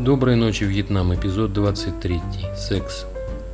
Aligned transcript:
Доброй 0.00 0.34
ночи, 0.34 0.64
Вьетнам, 0.64 1.14
эпизод 1.14 1.52
23. 1.52 2.22
Секс. 2.56 3.04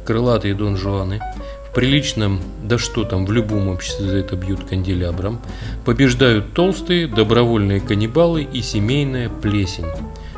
Крылатые 0.04 0.54
Дон 0.54 0.76
Жуаны 0.76 1.20
в 1.68 1.74
приличном, 1.74 2.40
да 2.62 2.78
что 2.78 3.02
там, 3.02 3.26
в 3.26 3.32
любом 3.32 3.66
обществе 3.66 4.06
за 4.06 4.18
это 4.18 4.36
бьют 4.36 4.62
канделябром, 4.62 5.40
побеждают 5.84 6.54
толстые, 6.54 7.08
добровольные 7.08 7.80
каннибалы 7.80 8.44
и 8.44 8.62
семейная 8.62 9.28
плесень. 9.28 9.88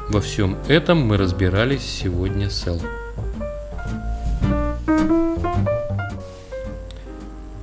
Во 0.09 0.23
всем 0.23 0.57
этом 0.67 1.07
мы 1.07 1.19
разбирались 1.19 1.85
сегодня 1.85 2.49
с 2.49 2.67
Эл. 2.67 2.81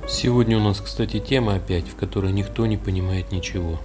Сегодня 0.08 0.56
у 0.56 0.60
нас, 0.60 0.80
кстати, 0.80 1.18
тема 1.18 1.56
опять, 1.56 1.88
в 1.88 1.96
которой 1.96 2.30
никто 2.30 2.64
не 2.66 2.76
понимает 2.76 3.32
ничего. 3.32 3.80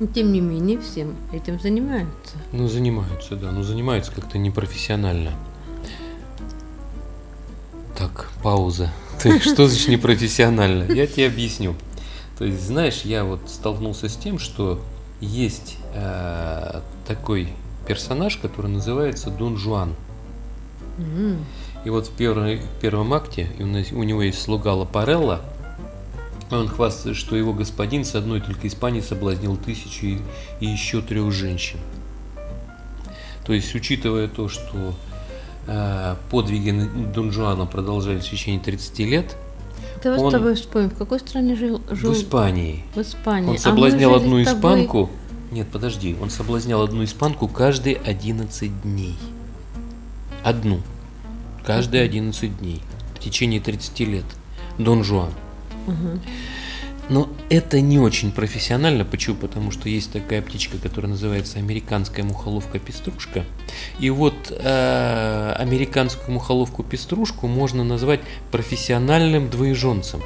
Но, 0.00 0.06
тем 0.06 0.32
не 0.32 0.40
менее, 0.40 0.80
всем 0.80 1.14
этим 1.32 1.60
занимаются. 1.60 2.36
Ну, 2.52 2.66
занимаются, 2.68 3.36
да, 3.36 3.52
но 3.52 3.62
занимаются 3.62 4.10
как-то 4.12 4.38
непрофессионально. 4.38 5.32
Так, 7.96 8.30
пауза. 8.42 8.90
Ты 9.22 9.38
что 9.40 9.66
значит 9.68 9.88
непрофессионально? 9.88 10.90
Я 10.92 11.06
тебе 11.06 11.26
объясню. 11.26 11.74
То 12.38 12.44
есть, 12.46 12.62
знаешь, 12.62 13.02
я 13.02 13.24
вот 13.24 13.40
столкнулся 13.48 14.08
с 14.08 14.16
тем, 14.16 14.38
что 14.38 14.80
есть 15.20 15.76
э, 15.94 16.80
такой 17.06 17.52
персонаж, 17.86 18.38
который 18.38 18.70
называется 18.70 19.28
Дон 19.30 19.58
Жуан. 19.58 19.94
М, 20.96 21.44
И 21.84 21.90
вот 21.90 22.06
в, 22.06 22.12
первой- 22.12 22.60
в 22.62 22.80
первом 22.80 23.12
акте 23.12 23.50
у, 23.58 23.66
нас- 23.66 23.92
у 23.92 24.02
него 24.02 24.22
есть 24.22 24.40
слуга 24.40 24.72
Лапарелла, 24.74 25.42
он 26.58 26.68
хвастает, 26.68 27.16
что 27.16 27.36
его 27.36 27.52
господин 27.52 28.04
с 28.04 28.14
одной 28.14 28.40
только 28.40 28.66
Испании 28.68 29.00
соблазнил 29.00 29.56
тысячу 29.56 30.06
и, 30.06 30.18
и 30.60 30.66
еще 30.66 31.00
трех 31.02 31.30
женщин. 31.32 31.78
То 33.44 33.52
есть, 33.52 33.74
учитывая 33.74 34.28
то, 34.28 34.48
что 34.48 34.94
э, 35.66 36.16
подвиги 36.30 36.88
Дон 37.14 37.32
Жуана 37.32 37.66
продолжались 37.66 38.24
в 38.26 38.30
течение 38.30 38.60
30 38.60 38.98
лет, 39.00 39.36
Давай 40.02 40.18
Он- 40.18 40.30
с 40.30 40.32
тобой 40.34 40.54
вспомним, 40.54 40.90
в 40.90 40.94
какой 40.96 41.20
стране 41.20 41.54
жил? 41.56 41.82
жил 41.90 42.12
в 42.12 42.16
Испании 42.16 42.84
В 42.94 43.00
Испании. 43.00 43.50
он 43.50 43.56
А 43.56 43.58
соблазнял 43.58 44.10
жили 44.14 44.22
одну 44.24 44.44
тобой- 44.44 44.58
испанку. 44.58 45.10
Нет, 45.50 45.68
подожди, 45.70 46.16
он 46.22 46.30
соблазнял 46.30 46.80
одну 46.82 47.02
испанку 47.04 47.48
каждые 47.48 47.96
11 47.96 48.82
дней. 48.82 49.16
Одну. 50.42 50.80
Каждые 51.64 52.02
11 52.04 52.58
дней. 52.58 52.80
В 53.14 53.18
течение 53.18 53.60
30 53.60 54.04
лет. 54.06 54.24
Дон 54.78 55.02
Жуан. 55.04 55.30
Но 57.10 57.28
это 57.48 57.80
не 57.80 57.98
очень 57.98 58.30
профессионально. 58.30 59.04
Почему? 59.04 59.34
Потому 59.34 59.72
что 59.72 59.88
есть 59.88 60.12
такая 60.12 60.40
птичка, 60.42 60.78
которая 60.78 61.10
называется 61.10 61.58
американская 61.58 62.24
мухоловка-пеструшка. 62.24 63.44
И 63.98 64.10
вот 64.10 64.34
э, 64.50 65.54
американскую 65.58 66.32
мухоловку-пеструшку 66.34 67.48
можно 67.48 67.82
назвать 67.82 68.20
профессиональным 68.52 69.50
двоеженцем. 69.50 70.22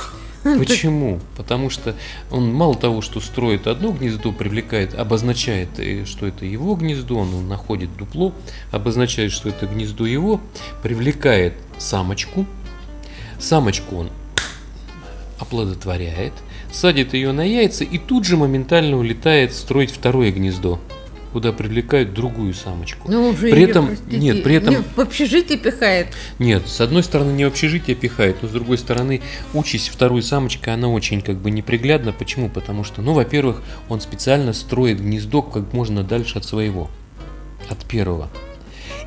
Почему? 0.44 1.18
Потому 1.36 1.68
что 1.68 1.96
он 2.30 2.54
мало 2.54 2.76
того, 2.76 3.02
что 3.02 3.20
строит 3.20 3.66
одно 3.66 3.90
гнездо, 3.90 4.30
привлекает, 4.30 4.94
обозначает, 4.94 5.80
э, 5.80 6.04
что 6.04 6.28
это 6.28 6.44
его 6.44 6.76
гнездо, 6.76 7.18
он 7.18 7.48
находит 7.48 7.96
дупло, 7.96 8.32
обозначает, 8.70 9.32
что 9.32 9.48
это 9.48 9.66
гнездо 9.66 10.06
его, 10.06 10.40
привлекает 10.84 11.54
самочку, 11.76 12.46
самочку 13.40 13.96
он 13.96 14.10
оплодотворяет, 15.50 16.32
садит 16.72 17.12
ее 17.14 17.32
на 17.32 17.42
яйца 17.42 17.84
и 17.84 17.98
тут 17.98 18.24
же 18.24 18.36
моментально 18.36 18.96
улетает 18.96 19.52
строить 19.52 19.90
второе 19.90 20.30
гнездо, 20.30 20.78
куда 21.32 21.52
привлекает 21.52 22.14
другую 22.14 22.54
самочку. 22.54 23.10
Ну, 23.10 23.28
уже 23.28 23.50
При 23.50 23.62
этом- 23.62 23.88
простите, 23.88 24.18
нет, 24.18 24.42
при 24.44 24.54
этом- 24.54 24.74
не 24.74 24.82
в 24.94 24.98
общежитие 24.98 25.58
пихает. 25.58 26.08
Нет, 26.38 26.68
с 26.68 26.80
одной 26.80 27.02
стороны 27.02 27.32
не 27.32 27.44
в 27.44 27.48
общежитие 27.48 27.96
пихает, 27.96 28.36
но 28.42 28.48
с 28.48 28.52
другой 28.52 28.78
стороны 28.78 29.22
участь 29.52 29.88
второй 29.88 30.22
самочкой, 30.22 30.74
она 30.74 30.88
очень 30.88 31.20
как 31.20 31.36
бы 31.36 31.50
неприглядна. 31.50 32.12
Почему? 32.12 32.48
Потому 32.48 32.84
что, 32.84 33.02
ну, 33.02 33.12
во-первых, 33.12 33.62
он 33.88 34.00
специально 34.00 34.52
строит 34.52 35.00
гнездо 35.00 35.42
как 35.42 35.72
можно 35.72 36.04
дальше 36.04 36.38
от 36.38 36.44
своего, 36.44 36.88
от 37.68 37.84
первого. 37.84 38.30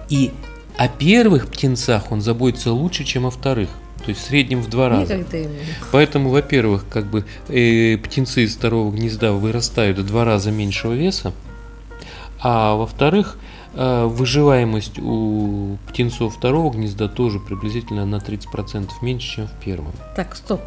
И 0.09 0.31
о 0.77 0.87
первых 0.89 1.47
птенцах 1.47 2.11
он 2.11 2.21
заботится 2.21 2.73
лучше, 2.73 3.05
чем 3.05 3.25
о 3.25 3.31
вторых. 3.31 3.69
То 4.05 4.09
есть 4.09 4.21
в 4.21 4.25
среднем 4.25 4.61
в 4.61 4.69
два 4.69 4.89
раза. 4.89 5.15
Никогда 5.17 5.37
ему. 5.37 5.53
Поэтому, 5.91 6.29
во-первых, 6.29 6.85
как 6.89 7.05
бы 7.05 7.25
э, 7.47 7.97
птенцы 7.97 8.43
из 8.43 8.55
второго 8.55 8.91
гнезда 8.91 9.31
вырастают 9.31 9.97
в 9.99 10.05
два 10.05 10.25
раза 10.25 10.51
меньшего 10.51 10.93
веса, 10.93 11.31
а 12.41 12.75
во-вторых, 12.75 13.37
э, 13.75 14.05
выживаемость 14.05 14.99
у 14.99 15.77
птенцов 15.87 16.35
второго 16.35 16.71
гнезда 16.73 17.07
тоже 17.07 17.39
приблизительно 17.39 18.05
на 18.05 18.17
30% 18.17 18.89
меньше, 19.01 19.35
чем 19.35 19.47
в 19.47 19.53
первом. 19.63 19.93
Так, 20.15 20.35
стоп. 20.35 20.61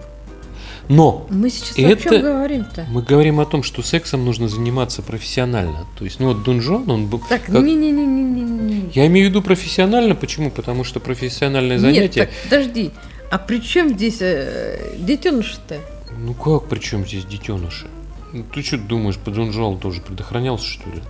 Но 0.89 1.27
Мы 1.31 1.51
сейчас 1.51 1.77
о 1.77 1.81
Это- 1.83 2.03
чем 2.03 2.23
говорим-то? 2.23 2.87
мы 2.91 3.03
говорим 3.03 3.41
о 3.41 3.45
том, 3.45 3.65
что 3.65 3.83
сексом 3.83 4.25
нужно 4.25 4.49
заниматься 4.49 5.03
профессионально. 5.03 5.85
То 5.99 6.05
есть, 6.05 6.21
ну 6.21 6.29
вот 6.29 6.45
Дон 6.45 6.61
Жуан, 6.61 6.89
он 6.89 7.07
был... 7.09 7.19
Так, 7.29 7.43
как- 7.45 7.61
не-не-не-не-не. 7.63 8.91
Я 8.95 9.07
имею 9.09 9.27
в 9.27 9.31
виду 9.31 9.43
профессионально, 9.43 10.15
почему? 10.15 10.51
Потому 10.51 10.85
что 10.85 11.01
профессиональное 11.01 11.79
занятие... 11.81 12.21
Нет, 12.21 12.31
так, 12.31 12.43
подожди. 12.45 12.93
А 13.31 13.39
при 13.39 13.59
чем 13.61 13.91
здесь 13.91 14.19
э, 14.21 14.95
детеныш-то? 14.99 15.79
Ну 16.19 16.35
как, 16.35 16.69
при 16.69 16.79
чем 16.79 17.07
здесь 17.07 17.25
детеныши? 17.25 17.87
Ну, 18.33 18.45
ты 18.55 18.63
что 18.63 18.79
думаешь, 18.79 19.19
Жуану 19.27 19.79
тоже 19.79 20.01
предохранялся, 20.01 20.65
что 20.65 20.89
ли? 20.91 21.03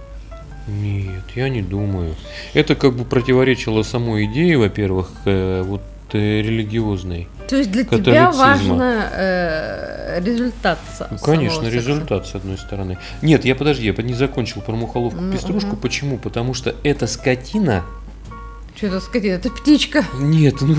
Нет, 0.66 1.24
я 1.34 1.48
не 1.48 1.62
думаю. 1.62 2.14
Это 2.54 2.74
как 2.74 2.94
бы 2.94 3.04
противоречило 3.04 3.82
самой 3.82 4.26
идее, 4.26 4.58
во-первых, 4.58 5.10
э, 5.24 5.62
вот 5.62 5.82
э, 6.12 6.18
религиозной. 6.42 7.28
То 7.48 7.56
есть 7.56 7.70
для 7.70 7.84
тебя 7.84 8.32
важно 8.32 9.08
э, 9.12 10.20
результат 10.24 10.78
Ну, 11.10 11.18
конечно, 11.18 11.62
секса. 11.62 11.76
результат, 11.76 12.26
с 12.26 12.34
одной 12.34 12.58
стороны. 12.58 12.98
Нет, 13.22 13.44
я 13.44 13.54
подожди, 13.54 13.86
я 13.86 14.02
не 14.02 14.14
закончил 14.14 14.60
про 14.60 14.74
мухоловку 14.74 15.20
Ну, 15.20 15.36
ага. 15.36 15.76
Почему? 15.76 16.18
Потому 16.18 16.54
что 16.54 16.74
эта 16.82 17.06
скотина. 17.06 17.84
Что 18.76 18.88
это 18.88 19.00
скотина? 19.00 19.32
Это 19.32 19.50
птичка. 19.50 20.04
Нет, 20.20 20.56
ну 20.60 20.76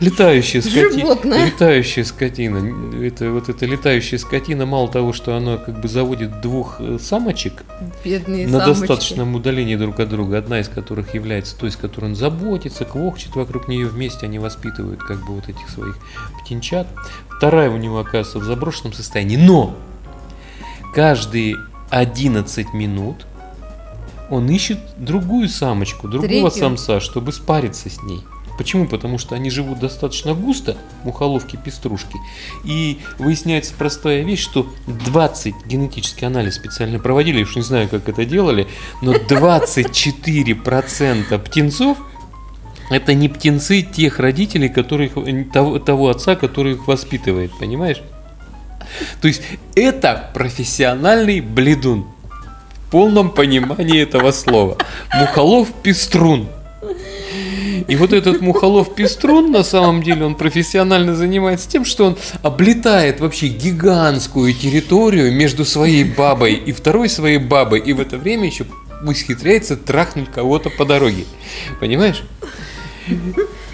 летающая 0.00 0.60
скотина. 0.60 0.90
Животное. 0.90 1.46
Летающая 1.46 2.02
скотина. 2.02 2.96
Это 3.00 3.30
вот 3.30 3.48
эта 3.48 3.64
летающая 3.64 4.18
скотина, 4.18 4.66
мало 4.66 4.88
того, 4.88 5.12
что 5.12 5.36
она 5.36 5.56
как 5.56 5.80
бы 5.80 5.86
заводит 5.86 6.40
двух 6.40 6.80
э, 6.80 6.98
самочек, 7.00 7.62
Бедные 8.04 8.48
на 8.48 8.58
самочки. 8.58 8.80
достаточном 8.80 9.36
удалении 9.36 9.76
друг 9.76 10.00
от 10.00 10.08
друга, 10.08 10.38
одна 10.38 10.58
из 10.58 10.68
которых 10.68 11.14
является 11.14 11.56
той, 11.56 11.70
с 11.70 11.76
которой 11.76 12.06
он 12.06 12.16
заботится, 12.16 12.84
квохчет 12.84 13.36
вокруг 13.36 13.68
нее, 13.68 13.86
вместе 13.86 14.26
они 14.26 14.40
воспитывают 14.40 15.00
как 15.00 15.24
бы 15.24 15.34
вот 15.34 15.48
этих 15.48 15.68
своих 15.70 15.96
птенчат. 16.42 16.88
Вторая 17.28 17.70
у 17.70 17.76
него 17.76 18.00
оказывается 18.00 18.40
в 18.40 18.44
заброшенном 18.44 18.92
состоянии, 18.92 19.36
но 19.36 19.76
каждые 20.92 21.54
11 21.90 22.74
минут 22.74 23.26
он 24.30 24.50
ищет 24.50 24.78
другую 24.96 25.48
самочку, 25.48 26.08
другого 26.08 26.50
Третью. 26.50 26.52
самца, 26.60 27.00
чтобы 27.00 27.32
спариться 27.32 27.90
с 27.90 28.02
ней. 28.02 28.22
Почему? 28.58 28.86
Потому 28.88 29.18
что 29.18 29.36
они 29.36 29.50
живут 29.50 29.78
достаточно 29.78 30.34
густо, 30.34 30.76
мухоловки-пеструшки. 31.04 32.16
И 32.64 32.98
выясняется 33.18 33.72
простая 33.78 34.22
вещь, 34.22 34.42
что 34.42 34.66
20 34.88 35.54
генетический 35.66 36.26
анализ 36.26 36.56
специально 36.56 36.98
проводили, 36.98 37.44
уж 37.44 37.54
не 37.54 37.62
знаю, 37.62 37.88
как 37.88 38.08
это 38.08 38.24
делали, 38.24 38.66
но 39.00 39.12
24% 39.28 41.38
птенцов 41.38 41.98
это 42.90 43.14
не 43.14 43.28
птенцы 43.28 43.82
тех 43.82 44.18
родителей, 44.18 44.68
которых, 44.68 45.12
того, 45.52 45.78
того 45.78 46.08
отца, 46.08 46.34
который 46.34 46.72
их 46.72 46.88
воспитывает, 46.88 47.52
понимаешь? 47.58 48.02
То 49.20 49.28
есть 49.28 49.42
это 49.76 50.30
профессиональный 50.34 51.40
бледун 51.40 52.06
полном 52.90 53.30
понимании 53.30 54.02
этого 54.02 54.30
слова. 54.32 54.76
Мухолов-пеструн. 55.14 56.48
И 57.86 57.96
вот 57.96 58.12
этот 58.12 58.40
мухолов-пеструн, 58.40 59.50
на 59.50 59.62
самом 59.62 60.02
деле, 60.02 60.26
он 60.26 60.34
профессионально 60.34 61.14
занимается 61.14 61.68
тем, 61.68 61.84
что 61.84 62.06
он 62.06 62.18
облетает 62.42 63.20
вообще 63.20 63.48
гигантскую 63.48 64.52
территорию 64.52 65.32
между 65.32 65.64
своей 65.64 66.04
бабой 66.04 66.54
и 66.54 66.72
второй 66.72 67.08
своей 67.08 67.38
бабой, 67.38 67.80
и 67.80 67.92
в 67.92 68.00
это 68.00 68.18
время 68.18 68.46
еще 68.46 68.66
ухитряется 69.06 69.76
трахнуть 69.76 70.30
кого-то 70.30 70.70
по 70.70 70.84
дороге. 70.84 71.24
Понимаешь? 71.80 72.22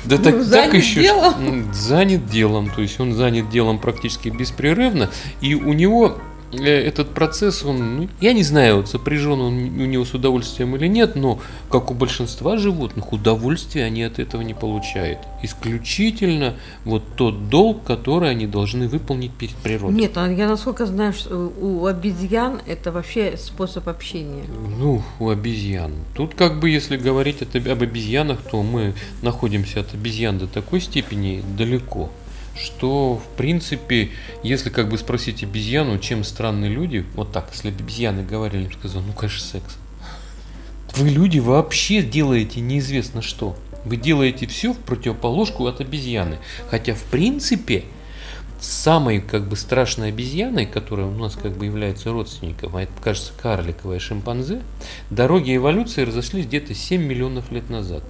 Да 0.05 0.19
Ну, 0.19 0.23
так, 0.23 0.35
так 0.35 0.45
занят 0.45 0.75
еще 0.75 1.03
делом. 1.03 1.73
занят 1.73 2.27
делом, 2.27 2.71
то 2.71 2.83
есть 2.83 3.01
он 3.01 3.15
занят 3.15 3.49
делом 3.49 3.79
практически 3.79 4.29
беспрерывно, 4.29 5.11
и 5.41 5.55
у 5.55 5.73
него 5.73 6.19
этот 6.63 7.15
процесс, 7.15 7.65
он, 7.65 7.97
ну, 7.97 8.09
я 8.21 8.33
не 8.33 8.43
знаю, 8.43 8.79
вот 8.79 8.89
сопряжен 8.89 9.41
он 9.41 9.55
у 9.55 9.87
него 9.87 10.05
с 10.05 10.15
удовольствием 10.15 10.77
или 10.77 10.87
нет, 10.87 11.17
но 11.17 11.41
как 11.71 11.91
у 11.91 11.95
большинства 11.95 12.57
животных, 12.57 13.13
удовольствия 13.13 13.85
они 13.85 14.03
от 14.03 14.19
этого 14.19 14.43
не 14.43 14.55
получают. 14.55 15.19
Исключительно 15.43 16.55
вот 16.85 17.03
тот 17.17 17.49
долг, 17.49 17.85
который 17.85 18.31
они 18.31 18.47
должны 18.47 18.89
выполнить 18.89 19.33
перед 19.33 19.55
природой. 19.57 19.97
Нет, 19.97 20.13
а 20.17 20.31
я 20.31 20.49
насколько 20.49 20.87
знаю, 20.87 21.13
что 21.13 21.53
у 21.61 21.87
обезьян 21.87 22.61
это 22.67 22.93
вообще 22.93 23.37
способ 23.37 23.89
общения. 23.89 24.45
Ну, 24.79 25.03
у 25.19 25.29
обезьян. 25.29 25.93
Тут 26.15 26.35
как 26.35 26.61
бы, 26.61 26.71
если 26.71 26.97
говорить 26.97 27.43
об 27.43 27.83
обезьянах, 27.83 28.39
то 28.51 28.63
мы 28.63 28.95
находимся 29.23 29.81
от 29.81 29.95
обезьян 29.95 30.39
до 30.39 30.47
такой 30.47 30.81
степени 30.81 31.43
далеко, 31.57 32.11
что, 32.57 33.17
в 33.17 33.37
принципе, 33.37 34.11
если 34.43 34.71
как 34.71 34.89
бы 34.89 34.99
спросить 34.99 35.43
обезьяну, 35.43 35.99
чем 35.99 36.25
странны 36.25 36.67
люди, 36.67 37.05
вот 37.15 37.33
так, 37.33 37.49
если 37.53 37.71
бы 37.71 37.83
обезьяны 37.83 38.25
говорили, 38.25 38.63
я 38.63 38.69
бы 38.69 38.75
сказал, 38.75 39.03
ну, 39.03 39.13
конечно, 39.13 39.41
секс. 39.41 39.77
Вы, 40.97 41.09
люди, 41.09 41.39
вообще 41.39 42.03
делаете 42.03 42.61
неизвестно 42.61 43.23
что. 43.23 43.57
Вы 43.85 43.97
делаете 43.97 44.47
все 44.47 44.73
в 44.73 44.79
противоположку 44.79 45.67
от 45.67 45.81
обезьяны. 45.81 46.39
Хотя, 46.71 46.95
в 46.95 47.03
принципе, 47.05 47.85
самой 48.61 49.21
как 49.21 49.49
бы 49.49 49.57
страшной 49.57 50.09
обезьяной, 50.09 50.67
которая 50.67 51.07
у 51.07 51.19
нас 51.19 51.35
как 51.35 51.57
бы 51.57 51.67
является 51.67 52.13
родственником, 52.13 52.77
а 52.77 52.83
это, 52.83 52.93
кажется, 53.03 53.33
карликовая 53.41 53.99
шимпанзе, 53.99 54.63
дороги 55.11 55.57
эволюции 55.57 56.03
разошлись 56.03 56.47
где-то 56.47 56.75
7 56.75 57.03
миллионов 57.03 57.51
лет 57.51 57.69
назад. 57.69 58.05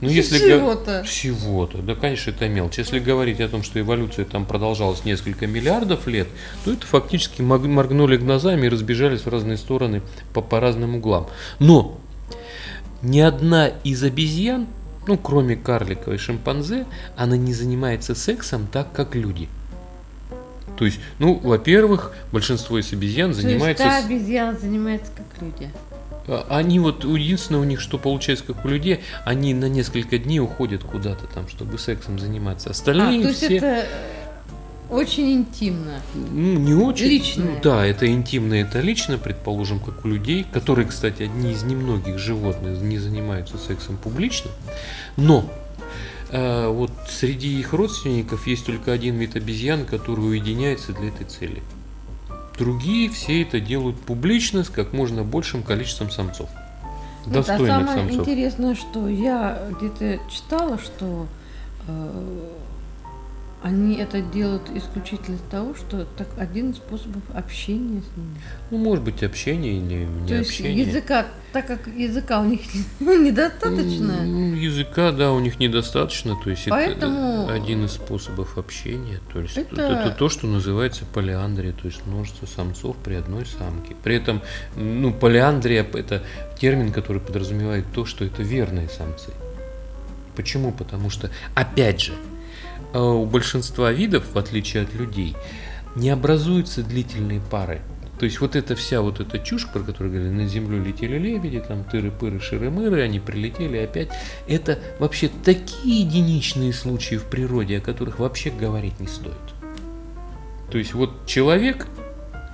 Ну, 0.00 0.08
если 0.08 0.38
Всего-то. 0.38 1.02
Всего-то. 1.04 1.78
Да, 1.78 1.94
конечно, 1.94 2.30
это 2.30 2.48
мелочь. 2.48 2.78
Если 2.78 2.98
говорить 2.98 3.40
о 3.40 3.48
том, 3.48 3.62
что 3.62 3.80
эволюция 3.80 4.24
там 4.24 4.46
продолжалась 4.46 5.04
несколько 5.04 5.46
миллиардов 5.46 6.06
лет, 6.06 6.28
то 6.64 6.72
это 6.72 6.86
фактически 6.86 7.42
моргнули 7.42 8.16
глазами 8.16 8.66
и 8.66 8.68
разбежались 8.68 9.22
в 9.22 9.28
разные 9.28 9.56
стороны 9.56 10.02
по, 10.32 10.40
по 10.40 10.60
разным 10.60 10.96
углам. 10.96 11.28
Но 11.58 12.00
ни 13.02 13.20
одна 13.20 13.68
из 13.68 14.02
обезьян, 14.02 14.66
ну, 15.06 15.18
кроме 15.18 15.56
карликовой 15.56 16.18
шимпанзе, 16.18 16.86
она 17.16 17.36
не 17.36 17.52
занимается 17.52 18.14
сексом 18.14 18.66
так, 18.70 18.92
как 18.92 19.14
люди. 19.14 19.48
То 20.76 20.84
есть, 20.84 20.98
ну, 21.18 21.34
во-первых, 21.42 22.12
большинство 22.32 22.78
из 22.78 22.92
обезьян 22.92 23.30
То 23.32 23.36
есть 23.38 23.48
занимается... 23.48 23.84
та 23.84 24.00
с- 24.02 24.04
обезьяна 24.06 24.58
занимается 24.58 25.10
как 25.16 25.42
люди. 25.42 25.70
а, 26.28 26.46
Они 26.50 26.78
вот, 26.80 27.04
единственное 27.04 27.60
у 27.60 27.64
них, 27.64 27.80
что 27.80 27.98
получается, 27.98 28.44
как 28.44 28.64
у 28.64 28.68
людей, 28.68 29.00
они 29.24 29.54
на 29.54 29.68
несколько 29.68 30.18
дней 30.18 30.40
уходят 30.40 30.82
куда-то 30.84 31.26
там, 31.26 31.48
чтобы 31.48 31.78
сексом 31.78 32.18
заниматься. 32.18 32.68
А, 32.68 32.72
Остальные 32.72 33.22
то 33.22 33.28
есть 33.28 33.42
все, 33.42 33.56
это 33.56 33.86
очень 34.90 35.32
интимно. 35.32 35.94
ну, 36.14 36.58
не 36.58 36.74
очень. 36.74 37.06
личное. 37.06 37.44
Ну, 37.46 37.58
да, 37.62 37.86
это 37.86 38.06
интимно, 38.06 38.54
это 38.54 38.80
лично, 38.80 39.16
предположим, 39.18 39.80
как 39.80 40.04
у 40.04 40.08
людей, 40.08 40.44
которые, 40.52 40.86
кстати, 40.86 41.22
одни 41.22 41.52
из 41.52 41.62
немногих 41.62 42.18
животных 42.18 42.80
не 42.82 42.98
занимаются 42.98 43.56
сексом 43.58 43.96
публично. 43.96 44.50
Но 45.16 45.48
э, 46.34 46.68
вот 46.68 46.90
среди 47.08 47.58
их 47.60 47.72
родственников 47.72 48.46
есть 48.46 48.66
только 48.66 48.92
один 48.92 49.16
вид 49.16 49.36
обезьян, 49.36 49.86
который 49.86 50.20
уединяется 50.20 50.92
для 50.92 51.08
этой 51.08 51.26
цели. 51.26 51.62
Другие 52.58 53.08
все 53.08 53.42
это 53.42 53.60
делают 53.60 53.98
публично 54.00 54.64
с 54.64 54.68
как 54.68 54.92
можно 54.92 55.22
большим 55.22 55.62
количеством 55.62 56.10
самцов. 56.10 56.48
Вот, 57.24 57.30
а 57.30 57.34
Достойных 57.34 57.68
самое 57.68 57.98
самцов. 57.98 58.20
интересное, 58.20 58.74
что 58.74 59.08
я 59.08 59.68
где-то 59.78 60.20
читала, 60.30 60.78
что 60.78 61.26
э, 61.86 62.48
они 63.64 63.96
это 63.96 64.20
делают 64.20 64.68
исключительно 64.74 65.36
из 65.36 65.40
того, 65.50 65.74
что 65.74 66.04
так 66.18 66.28
один 66.36 66.72
из 66.72 66.76
способов 66.76 67.22
общения 67.34 68.02
с 68.02 68.16
ними. 68.16 68.36
Ну, 68.70 68.76
может 68.76 69.02
быть, 69.02 69.22
общение 69.22 69.78
или 69.78 70.04
не 70.04 70.28
То 70.28 70.34
есть 70.34 70.50
общение. 70.50 70.84
языка, 70.84 71.24
так 71.54 71.66
как 71.66 71.86
языка 71.86 72.40
у 72.40 72.44
них 72.44 72.60
недостаточно, 73.00 74.22
Ну, 74.22 74.54
языка, 74.54 75.12
да, 75.12 75.32
у 75.32 75.40
них 75.40 75.58
недостаточно, 75.58 76.36
то 76.44 76.50
есть 76.50 76.66
Поэтому- 76.68 77.44
это 77.44 77.54
один 77.54 77.86
из 77.86 77.92
способов 77.92 78.58
общения. 78.58 79.20
То 79.32 79.40
есть 79.40 79.56
это... 79.56 79.80
Это- 79.80 80.10
то, 80.10 80.28
что 80.28 80.46
называется 80.46 81.06
полиандрия, 81.06 81.72
то 81.72 81.86
есть 81.86 82.04
множество 82.04 82.44
самцов 82.44 82.96
при 83.02 83.14
одной 83.14 83.46
самке. 83.46 83.96
При 84.04 84.16
этом, 84.16 84.42
ну, 84.76 85.10
полиандрия 85.10 85.84
это 85.94 86.22
термин, 86.60 86.92
который 86.92 87.22
подразумевает 87.22 87.86
то, 87.94 88.04
что 88.04 88.26
это 88.26 88.42
верные 88.42 88.90
самцы. 88.90 89.30
Почему? 90.36 90.70
Потому 90.70 91.08
что, 91.08 91.30
опять 91.54 92.02
же, 92.02 92.12
у 93.00 93.26
большинства 93.26 93.92
видов, 93.92 94.24
в 94.32 94.38
отличие 94.38 94.84
от 94.84 94.94
людей, 94.94 95.36
не 95.96 96.10
образуются 96.10 96.82
длительные 96.82 97.40
пары. 97.40 97.80
То 98.18 98.26
есть 98.26 98.40
вот 98.40 98.54
эта 98.54 98.76
вся 98.76 99.00
вот 99.00 99.20
эта 99.20 99.38
чушь, 99.38 99.66
про 99.66 99.80
которую 99.80 100.12
говорили, 100.12 100.32
на 100.32 100.46
землю 100.46 100.82
летели 100.82 101.18
лебеди, 101.18 101.60
там 101.60 101.82
тыры-пыры, 101.82 102.40
ширы-мыры, 102.40 103.02
они 103.02 103.18
прилетели 103.18 103.76
опять. 103.78 104.08
Это 104.46 104.78
вообще 105.00 105.28
такие 105.44 106.02
единичные 106.02 106.72
случаи 106.72 107.16
в 107.16 107.24
природе, 107.24 107.78
о 107.78 107.80
которых 107.80 108.20
вообще 108.20 108.50
говорить 108.50 109.00
не 109.00 109.08
стоит. 109.08 109.34
То 110.70 110.78
есть 110.78 110.94
вот 110.94 111.26
человек, 111.26 111.88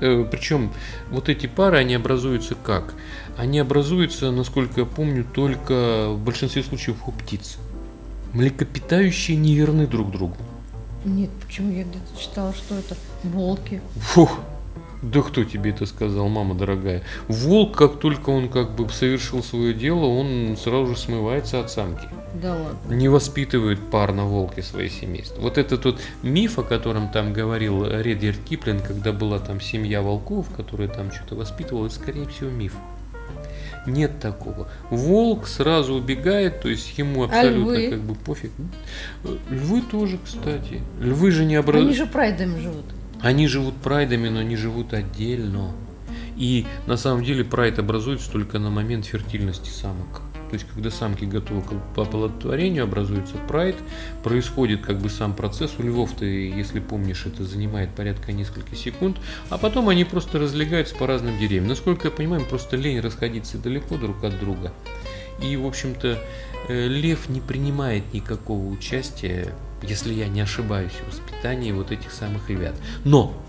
э, 0.01 0.25
причем 0.31 0.73
вот 1.11 1.29
эти 1.29 1.47
пары, 1.47 1.79
они 1.79 1.95
образуются 1.95 2.55
как? 2.55 2.95
Они 3.37 3.59
образуются, 3.59 4.31
насколько 4.31 4.81
я 4.81 4.87
помню, 4.87 5.25
только 5.25 6.09
в 6.09 6.19
большинстве 6.19 6.63
случаев 6.63 6.97
у 7.07 7.13
птиц. 7.13 7.59
Млекопитающие 8.33 9.37
не 9.37 9.55
верны 9.55 9.87
друг 9.87 10.11
другу. 10.11 10.37
нет, 11.05 11.31
почему 11.45 11.73
я 11.73 11.83
где-то 11.83 12.21
читала, 12.21 12.53
что 12.55 12.75
это 12.77 12.97
волки. 13.25 13.81
Фух, 13.97 14.39
да 15.03 15.23
кто 15.23 15.45
тебе 15.45 15.71
это 15.71 15.87
сказал, 15.87 16.29
мама 16.29 16.55
дорогая? 16.55 17.03
Волк, 17.27 17.77
как 17.77 17.99
только 17.99 18.31
он 18.31 18.49
как 18.51 18.77
бы 18.77 18.89
совершил 18.91 19.43
свое 19.43 19.73
дело, 19.73 20.05
он 20.05 20.57
сразу 20.59 20.89
же 20.89 20.97
смывается 20.99 21.59
от 21.61 21.71
самки. 21.71 22.07
Да 22.35 22.55
ладно. 22.55 22.95
Не 22.95 23.09
воспитывают 23.09 23.81
пар 23.91 24.13
на 24.13 24.27
волке 24.27 24.63
свои 24.63 24.91
семейства. 24.91 25.41
Вот 25.41 25.57
это 25.57 25.79
тот 25.79 25.99
миф, 26.23 26.59
о 26.59 26.63
котором 26.63 27.09
там 27.11 27.33
говорил 27.33 27.87
Редьярд 27.87 28.41
Киплин, 28.45 28.81
когда 28.81 29.13
была 29.13 29.39
там 29.39 29.61
семья 29.61 30.03
волков, 30.03 30.49
которая 30.55 30.89
там 30.89 31.11
что-то 31.11 31.35
воспитывала, 31.35 31.87
это 31.87 31.95
скорее 31.95 32.29
всего 32.29 32.51
миф. 32.51 32.75
Нет 33.87 34.21
такого. 34.21 34.69
Волк 34.91 35.47
сразу 35.47 35.95
убегает, 35.95 36.61
то 36.61 36.69
есть 36.69 36.97
ему 36.99 37.25
абсолютно 37.25 37.73
львы? 37.73 37.91
как 37.91 38.01
бы 38.01 38.15
пофиг. 38.15 38.51
Львы 39.49 39.83
тоже, 39.83 40.19
кстати. 40.25 40.83
Львы 41.01 41.31
же 41.31 41.45
не 41.45 41.57
Они 41.57 41.57
образуют. 41.57 41.97
же 41.97 42.07
прайдами 42.07 42.61
живут. 42.61 42.85
Они 43.23 43.47
живут 43.47 43.75
прайдами, 43.77 44.29
но 44.29 44.41
они 44.41 44.57
живут 44.57 44.93
отдельно. 44.93 45.73
И 46.37 46.67
на 46.87 46.97
самом 46.97 47.25
деле 47.25 47.45
прайд 47.45 47.79
образуется 47.79 48.31
только 48.31 48.59
на 48.59 48.71
момент 48.71 49.05
фертильности 49.07 49.69
самок. 49.71 50.23
То 50.51 50.55
есть, 50.55 50.67
когда 50.75 50.91
самки 50.91 51.25
готовы 51.25 51.63
к 51.63 51.99
оплодотворению, 51.99 52.83
образуется 52.85 53.37
прайд, 53.49 53.77
происходит 54.25 54.85
как 54.85 54.99
бы 54.99 55.09
сам 55.09 55.33
процесс. 55.33 55.71
У 55.79 55.83
львов-то, 55.85 56.25
если 56.25 56.81
помнишь, 56.81 57.25
это 57.25 57.45
занимает 57.45 57.91
порядка 57.91 58.33
нескольких 58.33 58.77
секунд, 58.77 59.19
а 59.49 59.59
потом 59.59 59.89
они 59.89 60.05
просто 60.05 60.41
разлегаются 60.41 60.97
по 60.97 61.07
разным 61.07 61.39
деревьям. 61.39 61.69
Насколько 61.69 62.09
я 62.09 62.11
понимаю, 62.11 62.43
им 62.43 62.49
просто 62.49 62.77
лень 62.77 62.99
расходиться 62.99 63.59
далеко 63.59 63.97
друг 63.97 64.25
от 64.25 64.41
друга. 64.41 64.73
И, 65.41 65.57
в 65.57 65.65
общем-то, 65.65 66.19
э, 66.69 66.87
лев 66.89 67.29
не 67.29 67.41
принимает 67.41 68.13
никакого 68.13 68.67
участия, 68.67 69.55
если 69.83 70.13
я 70.13 70.27
не 70.27 70.41
ошибаюсь, 70.41 70.93
в 70.93 71.13
воспитании 71.13 71.71
вот 71.71 71.93
этих 71.93 72.11
самых 72.11 72.51
львят. 72.51 72.75
Но 73.05 73.41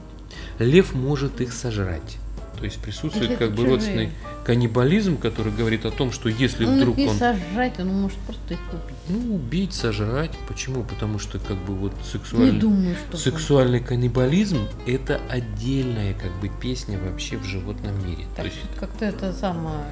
лев 0.59 0.93
может 0.93 1.41
их 1.41 1.51
сожрать. 1.51 2.20
То 2.61 2.65
есть 2.65 2.79
присутствует 2.79 3.37
как 3.39 3.49
бы 3.51 3.57
чужие. 3.57 3.69
родственный 3.69 4.09
каннибализм, 4.45 5.17
который 5.17 5.51
говорит 5.51 5.85
о 5.85 5.89
том, 5.91 6.11
что 6.11 6.29
если 6.29 6.65
Ну, 6.65 6.77
вдруг 6.77 6.97
он 6.99 7.15
сожрать, 7.15 7.79
он 7.79 7.87
может 7.87 8.17
просто 8.19 8.53
их 8.53 8.59
убить. 8.71 8.97
ну, 9.09 9.35
убить, 9.35 9.73
сожрать. 9.73 10.31
Почему? 10.47 10.83
Потому 10.83 11.17
что 11.17 11.39
как 11.39 11.57
бы 11.57 11.73
вот 11.73 11.93
сексуальный, 12.03 12.59
думаю, 12.59 12.95
что... 12.95 13.17
сексуальный 13.17 13.79
каннибализм 13.79 14.59
это 14.85 15.19
отдельная 15.27 16.13
как 16.13 16.31
бы 16.39 16.49
песня 16.61 16.99
вообще 16.99 17.37
в 17.37 17.45
животном 17.45 17.95
мире. 18.07 18.25
То 18.35 18.43
Так, 18.43 18.45
есть 18.45 18.57
как-то 18.79 19.05
это 19.05 19.33
самое 19.33 19.83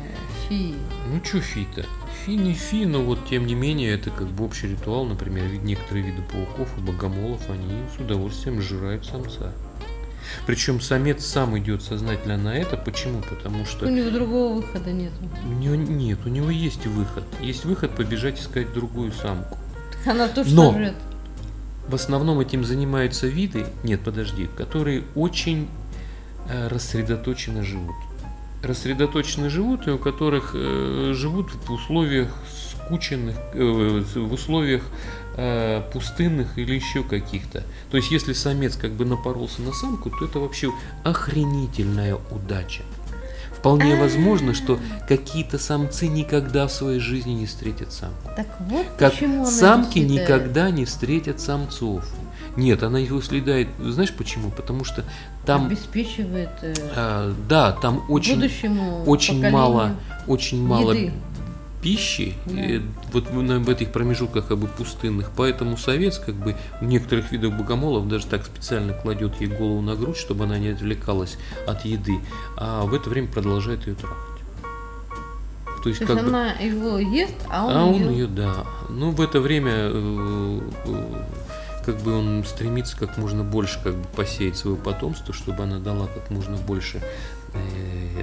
фи. 0.47 0.75
Ну, 1.11 1.19
чё 1.21 1.41
фи-то? 1.41 1.85
Фи 2.25 2.35
не 2.35 2.53
фи, 2.53 2.85
но 2.85 3.01
вот 3.01 3.27
тем 3.27 3.47
не 3.47 3.55
менее 3.55 3.93
это 3.95 4.11
как 4.11 4.27
бы 4.27 4.45
общий 4.45 4.67
ритуал. 4.67 5.05
Например, 5.05 5.43
некоторые 5.63 6.05
виды 6.05 6.21
пауков 6.31 6.69
и 6.77 6.81
богомолов, 6.81 7.41
они 7.49 7.81
с 7.95 7.99
удовольствием 7.99 8.61
сжирают 8.61 9.05
самца. 9.05 9.53
Причем 10.45 10.81
самец 10.81 11.25
сам 11.25 11.57
идет 11.57 11.81
сознательно 11.83 12.37
на 12.37 12.55
это. 12.55 12.77
Почему? 12.77 13.21
Потому 13.21 13.63
У 13.63 13.65
что 13.65 13.89
него 13.89 14.09
другого 14.09 14.55
выхода 14.55 14.91
нет. 14.91 15.11
у 15.45 15.53
него 15.53 15.75
нет, 15.75 16.19
у 16.25 16.29
него 16.29 16.49
есть 16.49 16.85
выход. 16.85 17.23
Есть 17.41 17.65
выход 17.65 17.91
побежать 17.95 18.39
искать 18.39 18.73
другую 18.73 19.11
самку. 19.11 19.57
Так 20.03 20.15
она 20.15 20.27
тоже 20.27 20.53
Но- 20.55 20.71
сожрет. 20.71 20.95
В 21.87 21.95
основном 21.95 22.39
этим 22.39 22.63
занимаются 22.63 23.25
виды, 23.27 23.65
нет, 23.83 24.01
подожди, 24.01 24.47
которые 24.57 25.03
очень 25.15 25.67
э, 26.47 26.67
рассредоточенно 26.67 27.63
живут. 27.63 27.95
Рассредоточенно 28.63 29.49
живут, 29.49 29.87
и 29.87 29.91
у 29.91 29.97
которых 29.97 30.51
э, 30.53 31.13
живут 31.15 31.51
в 31.51 31.71
условиях 31.71 32.29
скученных, 32.89 33.35
э, 33.53 34.03
в 34.15 34.33
условиях 34.33 34.81
э, 35.37 35.81
пустынных 35.93 36.57
или 36.57 36.75
еще 36.75 37.03
каких-то. 37.03 37.63
То 37.91 37.97
есть, 37.97 38.11
если 38.11 38.33
самец 38.33 38.75
как 38.75 38.91
бы 38.91 39.05
напоролся 39.05 39.61
на 39.61 39.73
самку, 39.73 40.09
то 40.09 40.25
это 40.25 40.39
вообще 40.39 40.71
охренительная 41.03 42.17
удача. 42.31 42.81
Вполне 43.55 43.95
возможно, 43.95 44.53
что 44.53 44.79
какие-то 45.07 45.59
самцы 45.59 46.07
никогда 46.07 46.67
в 46.67 46.71
своей 46.71 46.99
жизни 46.99 47.31
не 47.31 47.45
встретят 47.45 47.91
самку. 47.91 48.29
Так 48.35 48.47
вот 48.61 48.85
Как 48.97 49.11
почему 49.11 49.41
она 49.41 49.51
самки 49.51 49.99
не 49.99 50.19
никогда 50.19 50.71
не 50.71 50.85
встретят 50.85 51.41
самцов. 51.41 52.05
Нет, 52.55 52.83
она 52.83 52.99
его 52.99 53.21
следает. 53.21 53.67
Знаешь 53.79 54.13
почему? 54.13 54.49
Потому 54.49 54.85
что 54.85 55.03
там, 55.45 55.65
обеспечивает 55.65 56.49
э, 56.61 56.73
а, 56.95 57.33
да, 57.47 57.73
там 57.73 58.03
очень, 58.09 58.49
очень 59.05 59.49
мало, 59.49 59.95
очень 60.27 60.65
мало 60.65 60.91
еды. 60.93 61.13
Пищи, 61.81 62.33
Да. 62.45 62.59
э, 62.59 62.81
вот 63.13 63.29
в, 63.29 63.69
этих 63.69 63.91
промежутках 63.91 64.47
как 64.47 64.57
бы 64.57 64.67
пустынных, 64.67 65.31
поэтому 65.35 65.77
совец 65.77 66.19
как 66.19 66.35
бы 66.35 66.55
в 66.81 66.85
некоторых 66.85 67.31
видах 67.31 67.53
богомолов 67.53 68.07
даже 68.07 68.25
так 68.27 68.45
специально 68.45 68.93
кладет 68.93 69.39
ей 69.39 69.47
голову 69.47 69.81
на 69.81 69.95
грудь, 69.95 70.17
чтобы 70.17 70.43
она 70.43 70.57
не 70.59 70.69
отвлекалась 70.69 71.37
от 71.67 71.85
еды, 71.85 72.19
а 72.57 72.83
в 72.85 72.93
это 72.93 73.09
время 73.09 73.27
продолжает 73.27 73.87
ее 73.87 73.95
трахать. 73.95 74.17
То 75.83 75.87
есть 75.89 76.01
То 76.01 76.07
как 76.07 76.17
есть 76.17 76.29
бы 76.29 76.35
она 76.37 76.51
его 76.53 76.97
ест, 76.99 77.35
а 77.49 77.65
он, 77.65 77.71
а 77.77 77.85
он 77.85 77.93
её- 77.95 78.09
ее, 78.11 78.27
да. 78.27 78.65
Ну, 78.89 79.11
в 79.11 79.21
это 79.21 79.39
время 79.39 79.71
э, 79.73 80.59
э, 80.85 81.23
как 81.85 81.97
бы 82.01 82.17
он 82.17 82.43
стремится 82.43 82.97
как 82.97 83.17
можно 83.17 83.43
больше 83.45 83.79
как 83.81 83.95
бы 83.95 84.05
посеять 84.15 84.57
свое 84.57 84.75
потомство, 84.75 85.33
чтобы 85.33 85.63
она 85.63 85.79
дала 85.79 86.07
как 86.07 86.29
можно 86.29 86.57
больше 86.57 87.01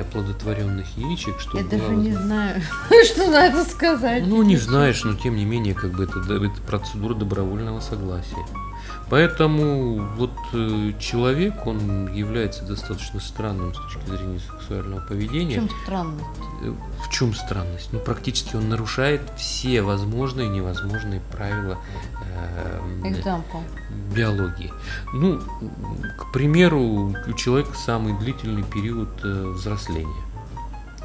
оплодотворенных 0.01 0.87
яичек, 0.97 1.41
чтобы 1.41 1.59
Я 1.59 1.65
даже 1.65 1.95
не 1.95 2.13
знаю, 2.13 2.63
что 3.05 3.31
на 3.31 3.47
это 3.47 3.65
сказать. 3.65 4.27
ну, 4.27 4.43
не 4.43 4.57
знаешь, 4.57 5.05
но 5.05 5.15
тем 5.15 5.37
не 5.37 5.45
менее, 5.45 5.75
как 5.75 5.93
бы 5.93 6.05
это, 6.05 6.21
это 6.21 6.61
процедура 6.67 7.15
добровольного 7.15 7.81
согласия. 7.81 8.37
Поэтому 9.09 10.05
вот 10.17 10.33
э, 10.53 10.93
человек, 10.99 11.65
он 11.67 12.13
является 12.13 12.65
достаточно 12.65 13.21
странным 13.21 13.73
с 13.73 13.77
точки 13.79 14.09
зрения 14.09 14.41
сексуального 14.41 15.01
В 15.01 15.07
поведения. 15.09 15.55
чем 15.55 15.71
странность? 15.85 16.25
Э, 16.63 16.73
В 17.05 17.11
чем 17.11 17.35
странность? 17.35 17.89
Ну, 17.93 18.01
практически 18.01 18.57
он 18.57 18.69
нарушает 18.69 19.21
все 19.37 19.83
возможные 19.83 20.47
и 20.49 20.51
невозможные 20.51 21.21
правила 21.31 21.79
э, 22.35 22.81
биологии. 24.13 24.73
Ну, 25.13 25.41
к 26.19 26.33
примеру, 26.33 27.15
у 27.29 27.33
человека 27.35 27.75
самый 27.77 28.19
длительный 28.19 28.65
период 28.65 29.09
э, 29.23 29.53
взросления. 29.55 30.23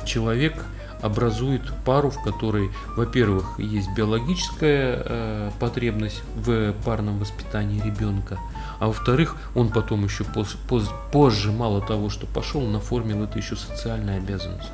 Человек 0.05 0.65
образует 1.01 1.62
пару, 1.86 2.10
в 2.10 2.22
которой, 2.24 2.72
во-первых, 2.96 3.60
есть 3.60 3.89
биологическая 3.96 5.03
э, 5.05 5.51
потребность 5.60 6.22
в 6.36 6.74
парном 6.86 7.20
воспитании 7.20 7.81
ребенка, 7.81 8.38
а 8.79 8.88
во-вторых, 8.88 9.36
он 9.55 9.70
потом 9.70 10.03
еще 10.03 10.24
поз- 10.24 10.58
поз- 10.67 10.91
позже, 11.12 11.51
мало 11.51 11.81
того, 11.81 12.10
что 12.10 12.27
пошел, 12.27 12.62
наформил 12.62 13.24
это 13.24 13.38
еще 13.38 13.55
социальной 13.55 14.17
обязанностью. 14.17 14.74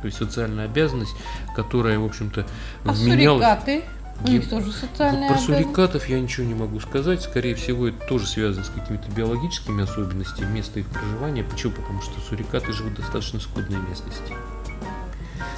То 0.00 0.06
есть 0.06 0.18
социальная 0.18 0.64
обязанность, 0.64 1.14
которая, 1.54 1.98
в 1.98 2.04
общем-то, 2.04 2.44
А 2.84 2.92
вменялась... 2.92 3.44
сурикаты? 3.44 3.84
У 4.24 4.28
них 4.28 4.48
тоже 4.48 4.70
социальная 4.72 5.28
Вот 5.28 5.38
про 5.38 5.44
сурикатов 5.44 6.08
я 6.08 6.20
ничего 6.20 6.46
не 6.46 6.54
могу 6.54 6.78
сказать. 6.80 7.22
Скорее 7.22 7.54
всего, 7.54 7.88
это 7.88 8.06
тоже 8.06 8.26
связано 8.26 8.64
с 8.64 8.68
какими-то 8.68 9.10
биологическими 9.10 9.82
особенностями 9.82 10.50
места 10.50 10.80
их 10.80 10.86
проживания. 10.88 11.42
Почему? 11.42 11.72
Потому 11.72 12.02
что 12.02 12.20
сурикаты 12.20 12.72
живут 12.72 12.92
в 12.92 12.96
достаточно 12.96 13.40
скудной 13.40 13.78
местности. 13.80 14.32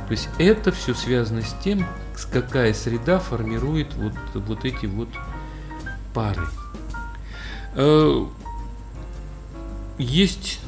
То 0.06 0.12
есть 0.12 0.28
это 0.38 0.72
все 0.72 0.94
связано 0.94 1.42
с 1.42 1.54
тем, 1.62 1.86
какая 2.32 2.74
среда 2.74 3.18
формирует 3.18 3.94
вот, 3.94 4.14
вот 4.34 4.64
эти 4.64 4.86
вот 4.86 5.08
пары. 6.12 6.46
Э, 7.74 8.26
Есть, 9.98 10.60